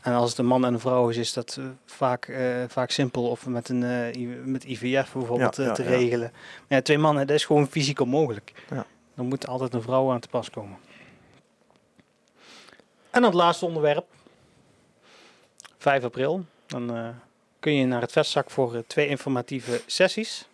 en 0.00 0.12
als 0.14 0.30
het 0.30 0.38
een 0.38 0.46
man 0.46 0.64
en 0.64 0.72
een 0.74 0.80
vrouw 0.80 1.08
is, 1.08 1.16
is 1.16 1.32
dat 1.32 1.56
eh, 1.58 1.64
vaak, 1.84 2.32
vaak 2.68 2.90
simpel 2.90 3.28
of 3.28 3.46
met, 3.46 3.68
een, 3.68 4.50
met 4.50 4.64
IVF 4.64 5.12
bijvoorbeeld 5.12 5.56
Ja, 5.56 5.64
ja, 5.64 5.72
te 5.72 5.82
regelen. 5.82 6.30
Maar 6.32 6.78
ja, 6.78 6.82
twee 6.82 6.98
mannen, 6.98 7.26
dat 7.26 7.36
is 7.36 7.44
gewoon 7.44 7.66
fysiek 7.68 8.00
onmogelijk. 8.00 8.52
Ja. 8.70 8.86
Dan 9.14 9.26
moet 9.26 9.46
altijd 9.46 9.74
een 9.74 9.82
vrouw 9.82 10.10
aan 10.12 10.20
te 10.20 10.28
pas 10.28 10.50
komen. 10.50 10.78
En 13.10 13.20
dan 13.20 13.24
het 13.24 13.34
laatste 13.34 13.64
onderwerp. 13.66 14.06
5 15.78 16.04
april. 16.04 16.44
Dan 16.66 17.14
kun 17.60 17.74
je 17.74 17.86
naar 17.86 18.00
het 18.00 18.12
vestzak 18.12 18.50
voor 18.50 18.84
twee 18.86 19.06
informatieve 19.06 19.82
sessies. 19.86 20.48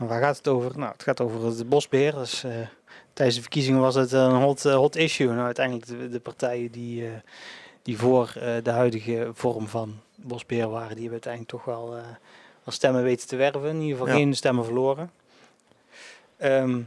En 0.00 0.06
waar 0.06 0.20
gaat 0.20 0.36
het 0.36 0.48
over? 0.48 0.78
Nou, 0.78 0.92
het 0.92 1.02
gaat 1.02 1.20
over 1.20 1.44
het 1.44 1.68
bosbeheer. 1.68 2.14
Dus, 2.14 2.44
eh, 2.44 2.52
tijdens 3.12 3.36
de 3.36 3.42
verkiezingen 3.42 3.80
was 3.80 3.94
het 3.94 4.12
een 4.12 4.30
hot, 4.30 4.64
eh, 4.64 4.74
hot 4.74 4.96
issue. 4.96 5.26
Nou, 5.26 5.40
uiteindelijk 5.40 5.86
de, 5.86 6.08
de 6.08 6.20
partijen 6.20 6.70
die, 6.70 7.06
eh, 7.06 7.12
die 7.82 7.98
voor 7.98 8.32
de 8.62 8.70
huidige 8.70 9.30
vorm 9.34 9.68
van 9.68 10.00
bosbeheer 10.14 10.68
waren, 10.68 10.96
die 10.96 11.08
hebben 11.08 11.12
uiteindelijk 11.12 11.52
toch 11.52 11.64
wel, 11.64 11.90
wel 11.90 12.72
stemmen 12.72 13.02
weten 13.02 13.28
te 13.28 13.36
werven. 13.36 13.68
In 13.68 13.80
ieder 13.80 13.90
geval 13.98 14.06
Ja. 14.06 14.14
geen 14.14 14.34
stemmen 14.34 14.64
verloren. 14.64 15.10
Ehm, 16.36 16.80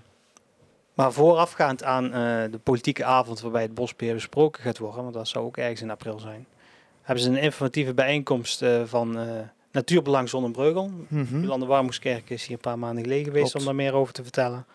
maar 0.93 1.13
voorafgaand 1.13 1.84
aan 1.84 2.12
de 2.51 2.60
politieke 2.63 3.03
avond 3.05 3.41
waarbij 3.41 3.62
het 3.62 3.74
bosbeheer 3.74 4.13
besproken 4.13 4.62
gaat 4.63 4.77
worden, 4.77 5.01
want 5.01 5.13
dat 5.13 5.27
zou 5.27 5.46
ook 5.46 5.58
ergens 5.58 5.82
in 5.82 5.91
april 5.91 6.20
zijn, 6.20 6.46
hebben 7.01 7.24
ze 7.24 7.29
een 7.29 7.37
informatieve 7.37 7.94
bijeenkomst 7.94 8.64
van 8.85 9.18
Natuurbelang 9.74 10.29
Zonnebreugel. 10.29 10.92
Mhm. 11.07 11.42
Jolande 11.42 11.66
Warmoeskerk 11.66 12.29
is 12.29 12.46
hier 12.46 12.55
een 12.55 12.62
paar 12.62 12.79
maanden 12.79 13.03
geleden 13.03 13.25
geweest 13.25 13.51
Klopt. 13.51 13.59
om 13.59 13.66
daar 13.66 13.83
meer 13.83 13.94
over 13.94 14.14
te 14.14 14.24
vertellen. 14.24 14.66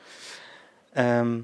Ehm, 0.92 1.38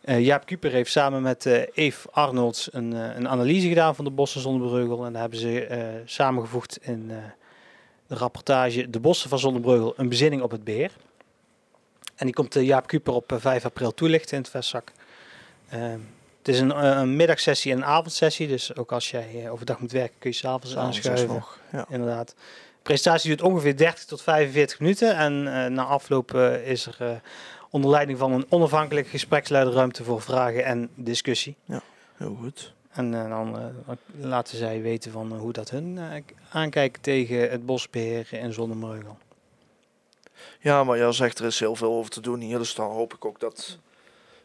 eh, 0.00 0.20
Jaap 0.20 0.46
Kuper 0.46 0.70
heeft 0.70 0.90
samen 0.90 1.22
met 1.22 1.46
eh 1.46 1.62
Eve 1.74 2.08
Arnolds 2.10 2.68
een, 2.72 2.92
eh, 2.92 3.16
een 3.16 3.28
analyse 3.28 3.68
gedaan 3.68 3.94
van 3.94 4.04
de 4.04 4.10
bossen 4.10 4.40
Zonnebreugel. 4.40 5.04
En 5.04 5.12
daar 5.12 5.20
hebben 5.20 5.38
ze 5.38 6.02
samengevoegd 6.04 6.78
in 6.82 7.08
de 8.06 8.14
rapportage 8.14 8.90
De 8.90 9.00
bossen 9.00 9.28
van 9.28 9.38
Zonnebreugel, 9.38 9.94
een 9.96 10.08
bezinning 10.08 10.42
op 10.42 10.50
het 10.50 10.64
beheer. 10.64 10.92
En 12.16 12.26
die 12.26 12.34
komt 12.34 12.54
Jaap 12.54 12.86
Kuper 12.86 13.14
op 13.14 13.32
eh, 13.32 13.38
5 13.38 13.64
april 13.64 13.94
toelichten 13.94 14.36
in 14.36 14.42
het 14.42 14.50
vestzak. 14.50 14.92
Het 16.46 16.54
is 16.54 16.60
een, 16.60 16.72
eh, 16.72 16.98
een 16.98 17.16
middagsessie 17.16 17.72
en 17.72 17.78
een 17.78 17.84
avondsessie. 17.84 18.48
Dus 18.48 18.76
ook 18.76 18.92
als 18.92 19.10
jij 19.10 19.44
eh, 19.44 19.52
overdag 19.52 19.80
moet 19.80 19.92
werken, 19.92 20.18
kun 20.18 20.30
je 20.30 20.36
s'avonds 20.36 20.70
is 20.70 20.76
aanschuiven 20.76 21.28
nog. 21.28 21.58
Ja. 21.72 21.86
inderdaad. 21.88 22.28
De 22.28 22.82
presentatie 22.82 23.28
duurt 23.28 23.42
ongeveer 23.42 23.76
30 23.76 24.04
tot 24.04 24.22
45 24.22 24.80
minuten. 24.80 25.16
En 25.16 25.64
eh, 25.64 25.70
na 25.70 25.84
afloop 25.84 26.34
is 26.64 26.86
er 26.86 26.96
eh, 26.98 27.10
onder 27.70 27.90
leiding 27.90 28.18
van 28.18 28.32
een 28.32 28.46
onafhankelijke 28.48 29.10
gespreksleider 29.10 29.72
ruimte 29.72 30.04
voor 30.04 30.22
vragen 30.22 30.64
en 30.64 30.90
discussie. 30.94 31.56
Heel 32.16 32.36
goed. 32.40 32.74
En 32.96 33.10
dan 33.10 33.58
eh, 33.58 33.96
laten 34.20 34.58
zij 34.58 34.82
weten 34.82 35.12
van 35.12 35.32
hoe 35.36 35.52
dat 35.52 35.70
hun 35.70 35.98
eh, 35.98 36.22
aankijken 36.50 37.02
tegen 37.02 37.50
het 37.50 37.66
bosbeheer 37.66 38.28
in 38.30 38.52
Zonnemreugel. 38.52 39.18
Ja, 40.60 40.84
maar 40.84 40.98
jij 40.98 41.12
zegt 41.12 41.38
er 41.38 41.46
is 41.46 41.60
heel 41.60 41.76
veel 41.76 41.92
over 41.92 42.10
te 42.10 42.20
doen 42.20 42.40
hier. 42.40 42.58
Dus 42.58 42.74
dan 42.74 42.90
hoop 42.90 43.14
ik 43.14 43.24
ook 43.24 43.40
dat 43.40 43.78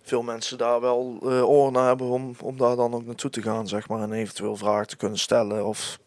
veel 0.02 0.22
mensen 0.22 0.58
daar 0.58 0.82
wel 0.82 1.18
eh 1.22 1.50
oren 1.50 1.74
naar 1.74 1.88
hebben 1.88 2.08
om, 2.08 2.36
om 2.42 2.58
daar 2.58 2.76
dan 2.76 2.94
ook 2.94 3.06
naartoe 3.06 3.30
te 3.30 3.42
gaan, 3.42 3.68
zeg 3.68 3.88
maar. 3.88 4.02
En 4.02 4.12
eventueel 4.14 4.56
vragen 4.56 4.88
te 4.88 4.98
kunnen 4.98 5.20
stellen 5.20 5.66
of 5.66 6.00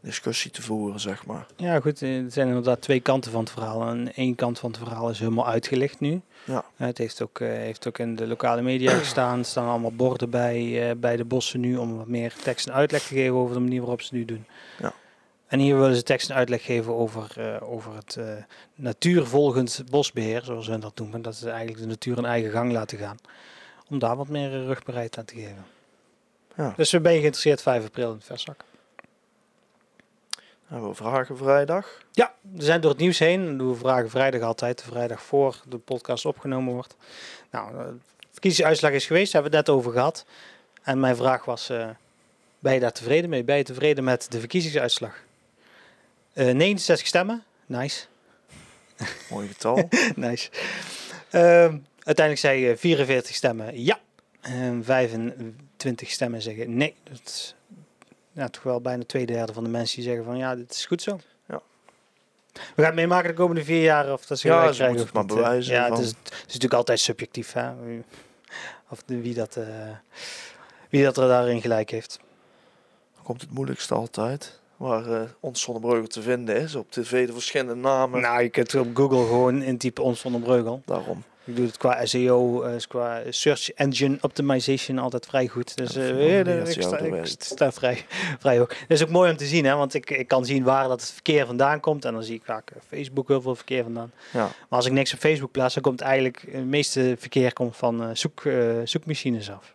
discussie 0.00 0.50
te 0.50 0.62
voeren, 0.62 1.00
zeg 1.00 1.26
maar. 1.26 1.46
Ja 1.56 1.80
goed, 1.80 2.02
eh, 2.02 2.24
er 2.24 2.30
zijn 2.30 2.48
inderdaad 2.48 2.80
twee 2.80 3.00
kanten 3.00 3.30
van 3.30 3.40
het 3.40 3.50
verhaal. 3.50 3.88
En 3.88 4.12
één 4.14 4.34
kant 4.34 4.58
van 4.58 4.70
het 4.70 4.78
verhaal 4.78 5.10
is 5.10 5.18
helemaal 5.18 5.46
uitgelicht 5.46 6.00
nu. 6.00 6.20
Ja. 6.44 6.64
Het 6.76 6.98
heeft 6.98 7.22
ook, 7.22 7.40
eh, 7.40 7.48
heeft 7.48 7.88
ook 7.88 7.98
in 7.98 8.16
de 8.16 8.26
lokale 8.26 8.62
media 8.62 8.92
gestaan. 9.04 9.38
Er 9.38 9.44
staan 9.44 9.68
allemaal 9.68 9.92
borden 9.92 10.30
bij, 10.30 10.94
bij 10.98 11.16
de 11.16 11.24
bossen 11.24 11.60
nu 11.60 11.76
om 11.76 11.96
wat 11.96 12.06
meer 12.06 12.34
tekst 12.42 12.66
en 12.66 12.74
uitleg 12.74 13.02
te 13.02 13.14
geven 13.14 13.34
over 13.34 13.54
de 13.54 13.60
manier 13.60 13.80
waarop 13.80 14.00
ze 14.00 14.06
het 14.08 14.16
nu 14.16 14.24
doen. 14.24 14.46
Ja. 14.78 14.92
En 15.50 15.58
hier 15.58 15.78
willen 15.78 15.96
ze 15.96 16.02
tekst 16.02 16.30
en 16.30 16.36
uitleg 16.36 16.64
geven 16.64 16.94
over, 16.94 17.32
eh, 17.36 17.72
over 17.72 17.94
het 17.94 18.16
eh, 18.16 18.26
natuurvolgend 18.74 19.82
bosbeheer, 19.90 20.42
zoals 20.44 20.64
ze 20.64 20.78
dat 20.78 20.98
noemen. 20.98 21.22
Dat 21.22 21.36
ze 21.36 21.48
eigenlijk 21.48 21.78
de 21.80 21.86
natuur 21.86 22.18
een 22.18 22.24
eigen 22.24 22.50
gang 22.50 22.72
laten 22.72 22.98
gaan. 22.98 23.16
Om 23.88 23.98
daar 23.98 24.16
wat 24.16 24.28
meer 24.28 24.52
eh, 24.52 24.66
rugbaarheid 24.66 25.18
aan 25.18 25.24
te 25.24 25.34
geven. 25.34 25.66
Ja. 26.56 26.72
Dus 26.76 26.90
ben 26.90 27.12
je 27.12 27.18
geïnteresseerd 27.18 27.62
5 27.62 27.84
april 27.84 28.08
in 28.08 28.14
het 28.14 28.24
verzak. 28.24 28.64
Hebben 30.66 30.88
we 30.88 30.94
vragen 30.94 31.36
vrijdag? 31.36 32.02
Ja, 32.12 32.34
we 32.40 32.62
zijn 32.62 32.80
door 32.80 32.90
het 32.90 33.00
nieuws 33.00 33.18
heen. 33.18 33.56
Doen 33.56 33.68
we 33.70 33.76
vragen 33.76 34.10
vrijdag 34.10 34.40
altijd, 34.40 34.78
de 34.78 34.84
vrijdag 34.84 35.22
voor 35.22 35.60
de 35.68 35.78
podcast 35.78 36.26
opgenomen 36.26 36.74
wordt. 36.74 36.96
Nou, 37.50 37.72
de 37.72 37.94
verkiezingsuitslag 38.30 38.92
is 38.92 39.06
geweest, 39.06 39.32
daar 39.32 39.42
hebben 39.42 39.50
we 39.50 39.56
het 39.56 39.66
net 39.66 39.76
over 39.76 39.92
gehad. 39.92 40.24
En 40.82 41.00
mijn 41.00 41.16
vraag 41.16 41.44
was, 41.44 41.68
eh, 41.68 41.88
ben 42.58 42.74
je 42.74 42.80
daar 42.80 42.92
tevreden 42.92 43.30
mee? 43.30 43.44
Ben 43.44 43.56
je 43.56 43.62
tevreden 43.62 44.04
met 44.04 44.26
de 44.30 44.38
verkiezingsuitslag? 44.38 45.28
Eh 46.32 46.54
69 46.54 47.06
stemmen, 47.06 47.44
nice. 47.66 48.04
Mooi 49.30 49.48
getal. 49.48 49.88
nice. 50.16 50.50
Ehm, 51.30 51.78
uiteindelijk 52.02 52.38
zei 52.38 52.70
eh, 52.70 52.76
44 52.76 53.34
stemmen 53.34 53.82
ja. 53.82 53.98
En 54.40 54.84
25 54.84 56.10
stemmen 56.10 56.42
zeggen 56.42 56.76
nee. 56.76 56.94
Dat 57.02 57.20
is 57.24 57.54
ja, 58.32 58.48
toch 58.48 58.62
wel 58.62 58.80
bijna 58.80 59.04
twee 59.04 59.26
derde 59.26 59.52
van 59.52 59.64
de 59.64 59.70
mensen 59.70 59.96
die 59.96 60.04
zeggen 60.04 60.24
van 60.24 60.36
ja, 60.36 60.56
dit 60.56 60.70
is 60.70 60.86
goed 60.86 61.02
zo. 61.02 61.20
Ja. 61.48 61.60
We 62.52 62.60
gaan 62.74 62.84
het 62.84 62.94
meemaken 62.94 63.28
de 63.28 63.34
komende 63.36 63.64
vier 63.64 63.82
jaar 63.82 64.12
of 64.12 64.26
dat 64.26 64.38
ze 64.38 64.48
Ja, 64.48 64.60
krijgen 64.60 64.94
het 64.94 65.02
of 65.02 65.12
maar 65.12 65.22
eh. 65.22 65.28
bewijzen 65.34 65.74
Ja, 65.74 65.86
van- 65.88 65.96
het 65.96 66.04
is, 66.04 66.08
het 66.22 66.32
is 66.32 66.40
natuurlijk 66.46 66.74
altijd 66.74 67.00
subjectief. 67.00 67.52
Hè? 67.52 67.70
Of 68.88 69.02
de, 69.02 69.20
wie, 69.20 69.34
dat, 69.34 69.56
eh, 69.56 69.66
wie 70.88 71.02
dat 71.04 71.16
er 71.16 71.28
daarin 71.28 71.60
gelijk 71.60 71.90
heeft. 71.90 72.18
Dan 73.14 73.24
komt 73.24 73.40
het 73.40 73.50
moeilijkste 73.50 73.94
altijd. 73.94 74.59
Waar 74.80 75.06
eh, 75.06 75.20
ons 75.40 75.60
Zonnebreugel 75.60 76.06
te 76.06 76.22
vinden 76.22 76.56
is. 76.56 76.74
Op 76.74 76.90
tv 76.90 77.26
de 77.26 77.32
verschillende 77.32 77.74
namen. 77.74 78.20
Nou, 78.20 78.42
je 78.42 78.48
kunt 78.48 78.74
op 78.74 78.88
Google 78.94 79.26
gewoon 79.26 79.62
intypen 79.62 80.04
ons 80.04 80.20
zonder 80.20 80.40
breugel. 80.40 80.82
Daarom. 80.84 81.22
Ik 81.44 81.56
doe 81.56 81.66
het 81.66 81.76
qua 81.76 82.06
SEO, 82.06 82.62
eh, 82.62 82.80
qua 82.88 83.22
Search 83.28 83.70
Engine 83.72 84.18
Optimization 84.20 84.98
altijd 84.98 85.26
vrij 85.26 85.46
goed. 85.46 85.76
Dus 85.76 85.92
Ja, 85.92 86.00
eh, 86.00 86.44
ja, 86.44 86.52
ik, 86.52 86.82
sta, 86.82 86.98
ik 86.98 87.26
sta 87.38 87.72
vrij, 87.72 88.04
vrij 88.40 88.58
hoog. 88.58 88.68
Dat 88.68 88.76
is 88.88 89.02
ook 89.02 89.10
mooi 89.10 89.30
om 89.30 89.36
te 89.36 89.46
zien, 89.46 89.64
hè, 89.64 89.74
want 89.74 89.94
ik, 89.94 90.10
ik 90.10 90.28
kan 90.28 90.44
zien 90.44 90.64
waar 90.64 90.88
dat 90.88 91.00
het 91.00 91.10
verkeer 91.10 91.46
vandaan 91.46 91.80
komt. 91.80 92.04
En 92.04 92.12
dan 92.12 92.22
zie 92.22 92.34
ik 92.34 92.44
vaak 92.44 92.72
Facebook 92.88 93.28
heel 93.28 93.40
veel 93.40 93.54
verkeer 93.54 93.82
vandaan. 93.82 94.12
Ja. 94.32 94.38
Maar 94.40 94.78
als 94.78 94.86
ik 94.86 94.92
niks 94.92 95.12
op 95.12 95.18
Facebook 95.18 95.50
plaats, 95.50 95.74
dan 95.74 95.82
komt 95.82 96.00
eigenlijk 96.00 96.44
het 96.50 96.66
meeste 96.66 97.14
verkeer 97.18 97.52
komt 97.52 97.76
van 97.76 98.16
zoek, 98.16 98.42
zoekmachines 98.84 99.50
af. 99.50 99.74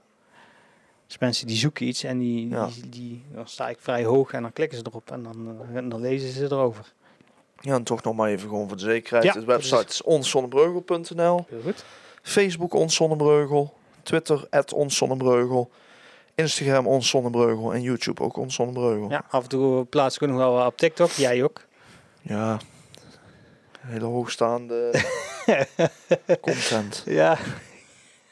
Dus 1.08 1.18
mensen 1.18 1.48
die 1.48 1.58
zoeken 1.58 1.88
iets 1.88 2.04
en 2.04 2.20
die, 2.20 2.50
Ja. 2.50 2.66
die, 2.74 2.90
die, 2.90 3.24
dan 3.34 3.48
sta 3.48 3.70
ik 3.70 3.78
vrij 3.80 4.04
hoog 4.04 4.32
en 4.32 4.42
dan 4.42 4.54
klikken 4.54 4.78
ze 4.78 4.84
erop 4.88 5.12
en 5.12 5.24
dan, 5.24 5.58
eh, 5.70 5.76
en 5.76 5.90
dan 5.90 6.02
lezen 6.02 6.30
ze 6.32 6.44
erover. 6.44 6.94
Ja, 7.60 7.74
en 7.76 7.84
toch 7.84 8.04
nog 8.04 8.16
maar 8.16 8.30
even 8.30 8.50
gewoon 8.50 8.68
voor 8.68 8.78
de 8.78 8.84
zekerheid. 8.84 9.24
Ja, 9.24 9.34
de 9.34 9.46
website 9.46 9.86
is 9.88 10.02
goed. 11.64 11.84
Facebook 12.22 12.74
Ons 12.74 12.96
Zonnebreugel. 12.96 13.74
Twitter 14.04 14.48
Ons 14.74 14.98
Zonnebreugel. 14.98 15.70
Instagram 16.36 16.88
Ons 16.88 17.10
Zonnebreugel. 17.10 17.74
En 17.74 17.82
YouTube 17.82 18.22
ook 18.22 18.38
Ons 18.38 18.56
Zonnebreugel. 18.56 19.10
Ja, 19.10 19.26
af 19.30 19.44
en 19.44 19.50
toe 19.50 19.86
plaats 19.86 20.18
ik 20.18 20.28
nog 20.28 20.38
wel 20.38 20.66
op 20.66 20.78
TikTok. 20.78 21.10
Jij 21.10 21.44
ook. 21.44 21.62
Ja. 22.22 22.60
Hele 23.80 24.06
hoogstaande 24.06 25.02
content. 26.42 27.04
Ja. 27.06 27.38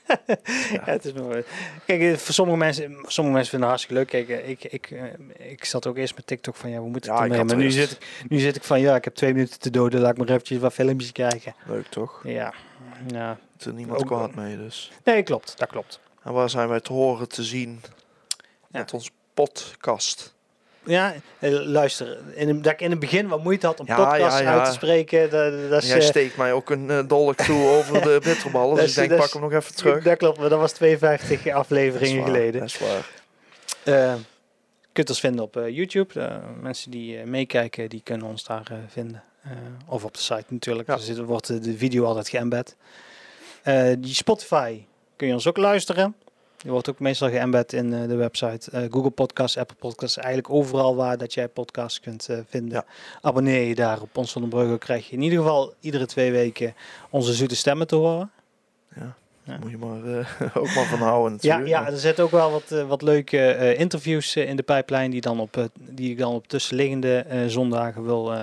ja. 0.74 0.84
het 0.84 1.06
is 1.06 1.13
mooi. 1.13 1.44
Kijk, 1.86 2.02
eh, 2.02 2.16
voor 2.16 2.34
sommige 2.34 2.58
mensen, 2.58 2.84
sommige 3.08 3.36
mensen 3.36 3.60
vinden 3.60 3.70
het 3.70 3.80
hartstikke 3.80 3.94
leuk. 3.94 4.08
Kijk, 4.08 4.30
eh, 4.30 4.50
ik, 4.50 4.63
ik, 4.63 4.92
eh, 4.92 5.52
ik 5.52 5.66
zat 5.66 5.88
ook 5.88 5.98
eerst 5.98 6.16
met 6.16 6.28
TikTok 6.28 6.56
van 6.56 6.70
ja, 6.70 6.82
we 6.82 6.88
moeten 6.89 7.13
Ja, 7.13 7.28
het 7.28 7.48
Maar 7.48 7.56
nu 7.56 7.72
zit, 7.72 7.92
ik, 7.92 8.24
nu 8.28 8.39
zit 8.39 8.56
ik 8.56 8.63
van 8.63 8.80
ja, 8.80 8.96
ik 8.96 9.04
heb 9.04 9.16
twee 9.16 9.34
minuten 9.34 9.60
te 9.60 9.70
doden. 9.70 10.02
Laat 10.02 10.12
ik 10.12 10.18
maar 10.18 10.28
eventjes 10.28 10.60
wat 10.60 10.74
filmpjes 10.74 11.12
kijken. 11.12 11.56
Leuk 11.66 11.88
toch? 11.88 12.22
Ja. 12.24 12.54
ja. 13.08 13.30
Er 13.60 13.68
is 13.68 13.74
niemand 13.74 14.00
Ook- 14.00 14.08
kwaad 14.08 14.36
mee 14.36 14.58
dus. 14.58 14.92
Nee, 15.04 15.24
klopt. 15.24 15.58
Dat 15.58 15.70
klopt. 15.70 16.00
En 16.24 16.34
waar 16.34 16.50
zijn 16.50 16.68
wij 16.68 16.80
te 16.80 16.94
horen, 16.94 17.30
te 17.30 17.44
zien? 17.44 17.82
Ja. 18.72 18.80
Met 18.80 18.94
ons 18.94 19.12
podcast. 19.34 20.34
Ja, 20.86 21.13
eh, 21.39 21.52
luister. 21.52 22.17
In, 22.36 22.62
dat 22.62 22.72
ik 22.74 22.82
in 22.82 22.89
het 22.91 23.00
begin 23.00 23.28
wat 23.28 23.43
moeite 23.43 23.65
had 23.65 23.80
om 23.80 23.86
Ja, 23.88 23.96
podcasts 23.96 24.39
ja, 24.39 24.43
ja. 24.46 24.58
uit 24.58 24.65
te 24.65 24.72
spreken. 24.72 25.30
Dat, 25.30 25.69
dat 25.69 25.84
is, 25.84 25.89
Jij 25.89 25.98
eh, 25.98 26.04
steekt 26.04 26.38
mij 26.38 26.54
ook 26.54 26.69
een 26.69 26.89
eh, 26.89 27.00
dolk 27.08 27.36
toe 27.36 27.67
over 27.69 28.02
de 28.02 28.19
bitterballen. 28.24 28.76
Dus 28.76 28.84
is- 28.86 28.98
ik 28.98 29.08
denk, 29.08 29.19
pak 29.19 29.28
is- 29.28 29.34
hem 29.34 29.41
nog 29.41 29.54
even 29.54 29.76
terug. 29.76 30.04
Dat 30.04 30.17
klopt, 30.17 30.39
maar 30.39 30.50
dat 30.50 30.60
was 30.60 30.72
52 30.72 31.38
Dat 31.38 31.46
is 31.46 31.54
afleveringen 31.54 32.17
waar, 32.17 32.26
geleden. 32.26 32.60
Dat 32.60 32.69
is 32.69 32.80
waar. 32.80 33.10
Je 33.84 34.93
kunt 34.93 35.10
ons 35.10 35.19
vinden 35.19 35.43
op 35.43 35.60
YouTube. 35.69 36.41
Mensen 36.62 36.91
die 36.91 37.26
meekijken, 37.26 37.89
die 37.89 38.02
kunnen 38.04 38.28
ons 38.28 38.43
daar 38.43 38.72
vinden. 38.88 39.24
Of 39.88 40.04
op 40.04 40.13
de 40.13 40.19
site 40.22 40.46
natuurlijk. 40.48 40.88
Ja. 40.88 40.98
Er 41.17 41.24
wordt 41.26 41.63
de 41.63 41.78
video 41.78 42.06
altijd 42.06 42.30
geëmbed. 42.30 42.76
Die 44.00 44.13
Spotify 44.13 44.82
kun 45.15 45.28
je 45.28 45.34
ons 45.34 45.48
ook 45.48 45.58
luisteren. 45.58 46.15
Die 46.63 46.71
wordt 46.71 46.89
ook 46.89 46.99
meestal 46.99 47.30
geëmbed 47.30 47.73
in 47.73 47.93
eh, 47.93 48.08
de 48.08 48.15
website. 48.15 48.71
Eh, 48.71 48.82
Google 48.91 49.10
Podcasts, 49.10 49.58
Apple 49.58 49.76
Podcasts. 49.80 50.17
Eigenlijk 50.17 50.54
overal 50.54 50.95
waar 50.95 51.17
dat 51.17 51.34
jij 51.34 51.47
podcasts 51.47 51.99
kunt 51.99 52.30
eh, 52.30 52.38
vinden. 52.49 52.71
Ja. 52.71 52.86
Abonneer 53.21 53.67
je 53.67 53.76
daar 53.76 54.02
op 54.02 54.17
Ons 54.17 54.32
van 54.32 54.41
den 54.41 54.49
Brugge. 54.49 54.78
Krijg 54.78 55.10
je 55.10 55.15
in 55.15 55.21
ieder 55.21 55.38
geval 55.38 55.73
iedere 55.80 56.06
twee 56.06 56.32
weken 56.32 56.76
onze 57.10 57.34
zoete 57.34 57.56
stemmen 57.56 57.88
te 57.88 57.95
horen. 57.95 58.32
Ja. 58.95 59.15
Ja. 59.43 59.58
Moet 59.62 59.71
je 59.71 59.78
maar 59.78 60.28
ook 60.62 60.73
maar 60.76 60.86
van 60.86 60.99
houden 60.99 61.38
Ja, 61.41 61.56
natuurlijk. 61.58 61.86
ja, 61.86 61.91
er 61.91 61.99
zitten 61.99 62.23
ook 62.23 62.32
wel 62.32 62.52
wat, 62.52 62.69
wat 62.88 63.02
leuke 63.02 63.76
interviews 63.78 64.36
in 64.36 64.56
de 64.56 64.63
pijplijn 64.63 65.12
die, 65.12 65.21
dan 65.21 65.39
op, 65.39 65.69
die 65.73 66.12
ik 66.12 66.17
dan 66.17 66.34
op 66.34 66.47
tussenliggende 66.47 67.26
zondagen 67.47 68.04
wil, 68.04 68.34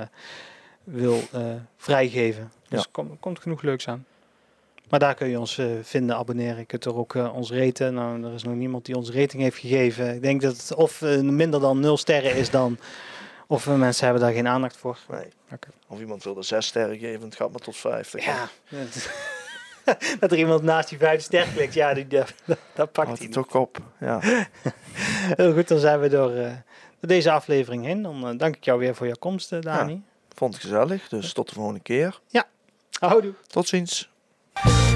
wil 0.85 1.21
vrijgeven. 1.77 2.53
Dus 2.69 2.81
Ja. 2.81 2.87
komt, 2.91 3.21
komt 3.21 3.39
genoeg 3.41 3.63
leuks 3.63 3.89
aan. 3.89 4.05
Maar 4.91 4.99
daar 4.99 5.15
kun 5.15 5.29
je 5.29 5.39
ons 5.39 5.59
eh, 5.59 5.67
vinden, 5.83 6.17
abonneren. 6.17 6.59
Je 6.59 6.65
kunt 6.65 6.85
er 6.85 6.97
ook 6.97 7.15
eh, 7.15 7.35
ons 7.35 7.51
raten. 7.51 7.95
Nou, 7.95 8.25
er 8.25 8.35
is 8.35 8.43
nog 8.43 8.55
niemand 8.55 8.85
die 8.85 8.97
ons 8.97 9.11
rating 9.11 9.43
heeft 9.43 9.59
gegeven. 9.59 10.15
Ik 10.15 10.23
denk 10.23 10.41
dat 10.41 10.57
het 10.57 10.75
of 10.75 11.03
eh, 11.03 11.21
minder 11.21 11.61
dan 11.61 11.81
0 11.81 11.97
sterren 11.97 12.35
is 12.35 12.51
dan... 12.51 12.79
Of 13.47 13.67
mensen 13.67 14.05
hebben 14.05 14.23
daar 14.23 14.33
geen 14.33 14.49
aandacht 14.49 14.77
voor. 14.77 14.99
Nee. 15.09 15.27
Oké. 15.53 15.69
Of 15.87 16.01
iemand 16.01 16.25
wil 16.25 16.37
er 16.37 16.45
zes 16.45 16.67
sterren 16.67 16.99
geven, 16.99 17.25
het 17.25 17.37
gaat 17.37 17.51
maar 17.51 17.61
tot 17.61 17.77
vijftig. 17.77 18.25
Ja. 18.25 18.49
dat 20.21 20.33
er 20.33 20.39
iemand 20.39 20.63
naast 20.63 20.89
die 20.89 20.99
vijf 20.99 21.23
ster 21.23 21.47
klikt, 21.55 21.75
ja, 21.75 21.95
die, 21.95 22.07
dat, 22.07 22.33
dat 22.75 22.93
pakt 22.93 23.19
hij 23.19 23.29
ook 23.35 23.55
op. 23.55 23.79
Ja. 24.01 24.19
Heel 25.37 25.53
goed, 25.53 25.69
dan 25.69 25.79
zijn 25.79 26.01
we 26.01 26.09
door, 26.09 26.31
eh, 26.35 26.53
door 27.01 27.09
deze 27.09 27.31
aflevering 27.31 27.85
heen. 27.85 28.03
Dan 28.03 28.37
dank 28.37 28.57
ik 28.57 28.65
jou 28.65 28.79
weer 28.79 28.95
voor 28.95 29.07
jouw 29.07 29.17
komst, 29.19 29.63
Dani. 29.63 30.03
Vond 30.35 30.55
het 30.55 30.63
gezellig, 30.63 31.09
dus 31.09 31.33
tot 31.33 31.49
de 31.49 31.55
volgende 31.55 31.81
keer. 31.81 32.21
Houdoe. 32.99 33.35
Tot 33.47 33.69
ziens. 33.69 34.11
Bye. 34.65 34.90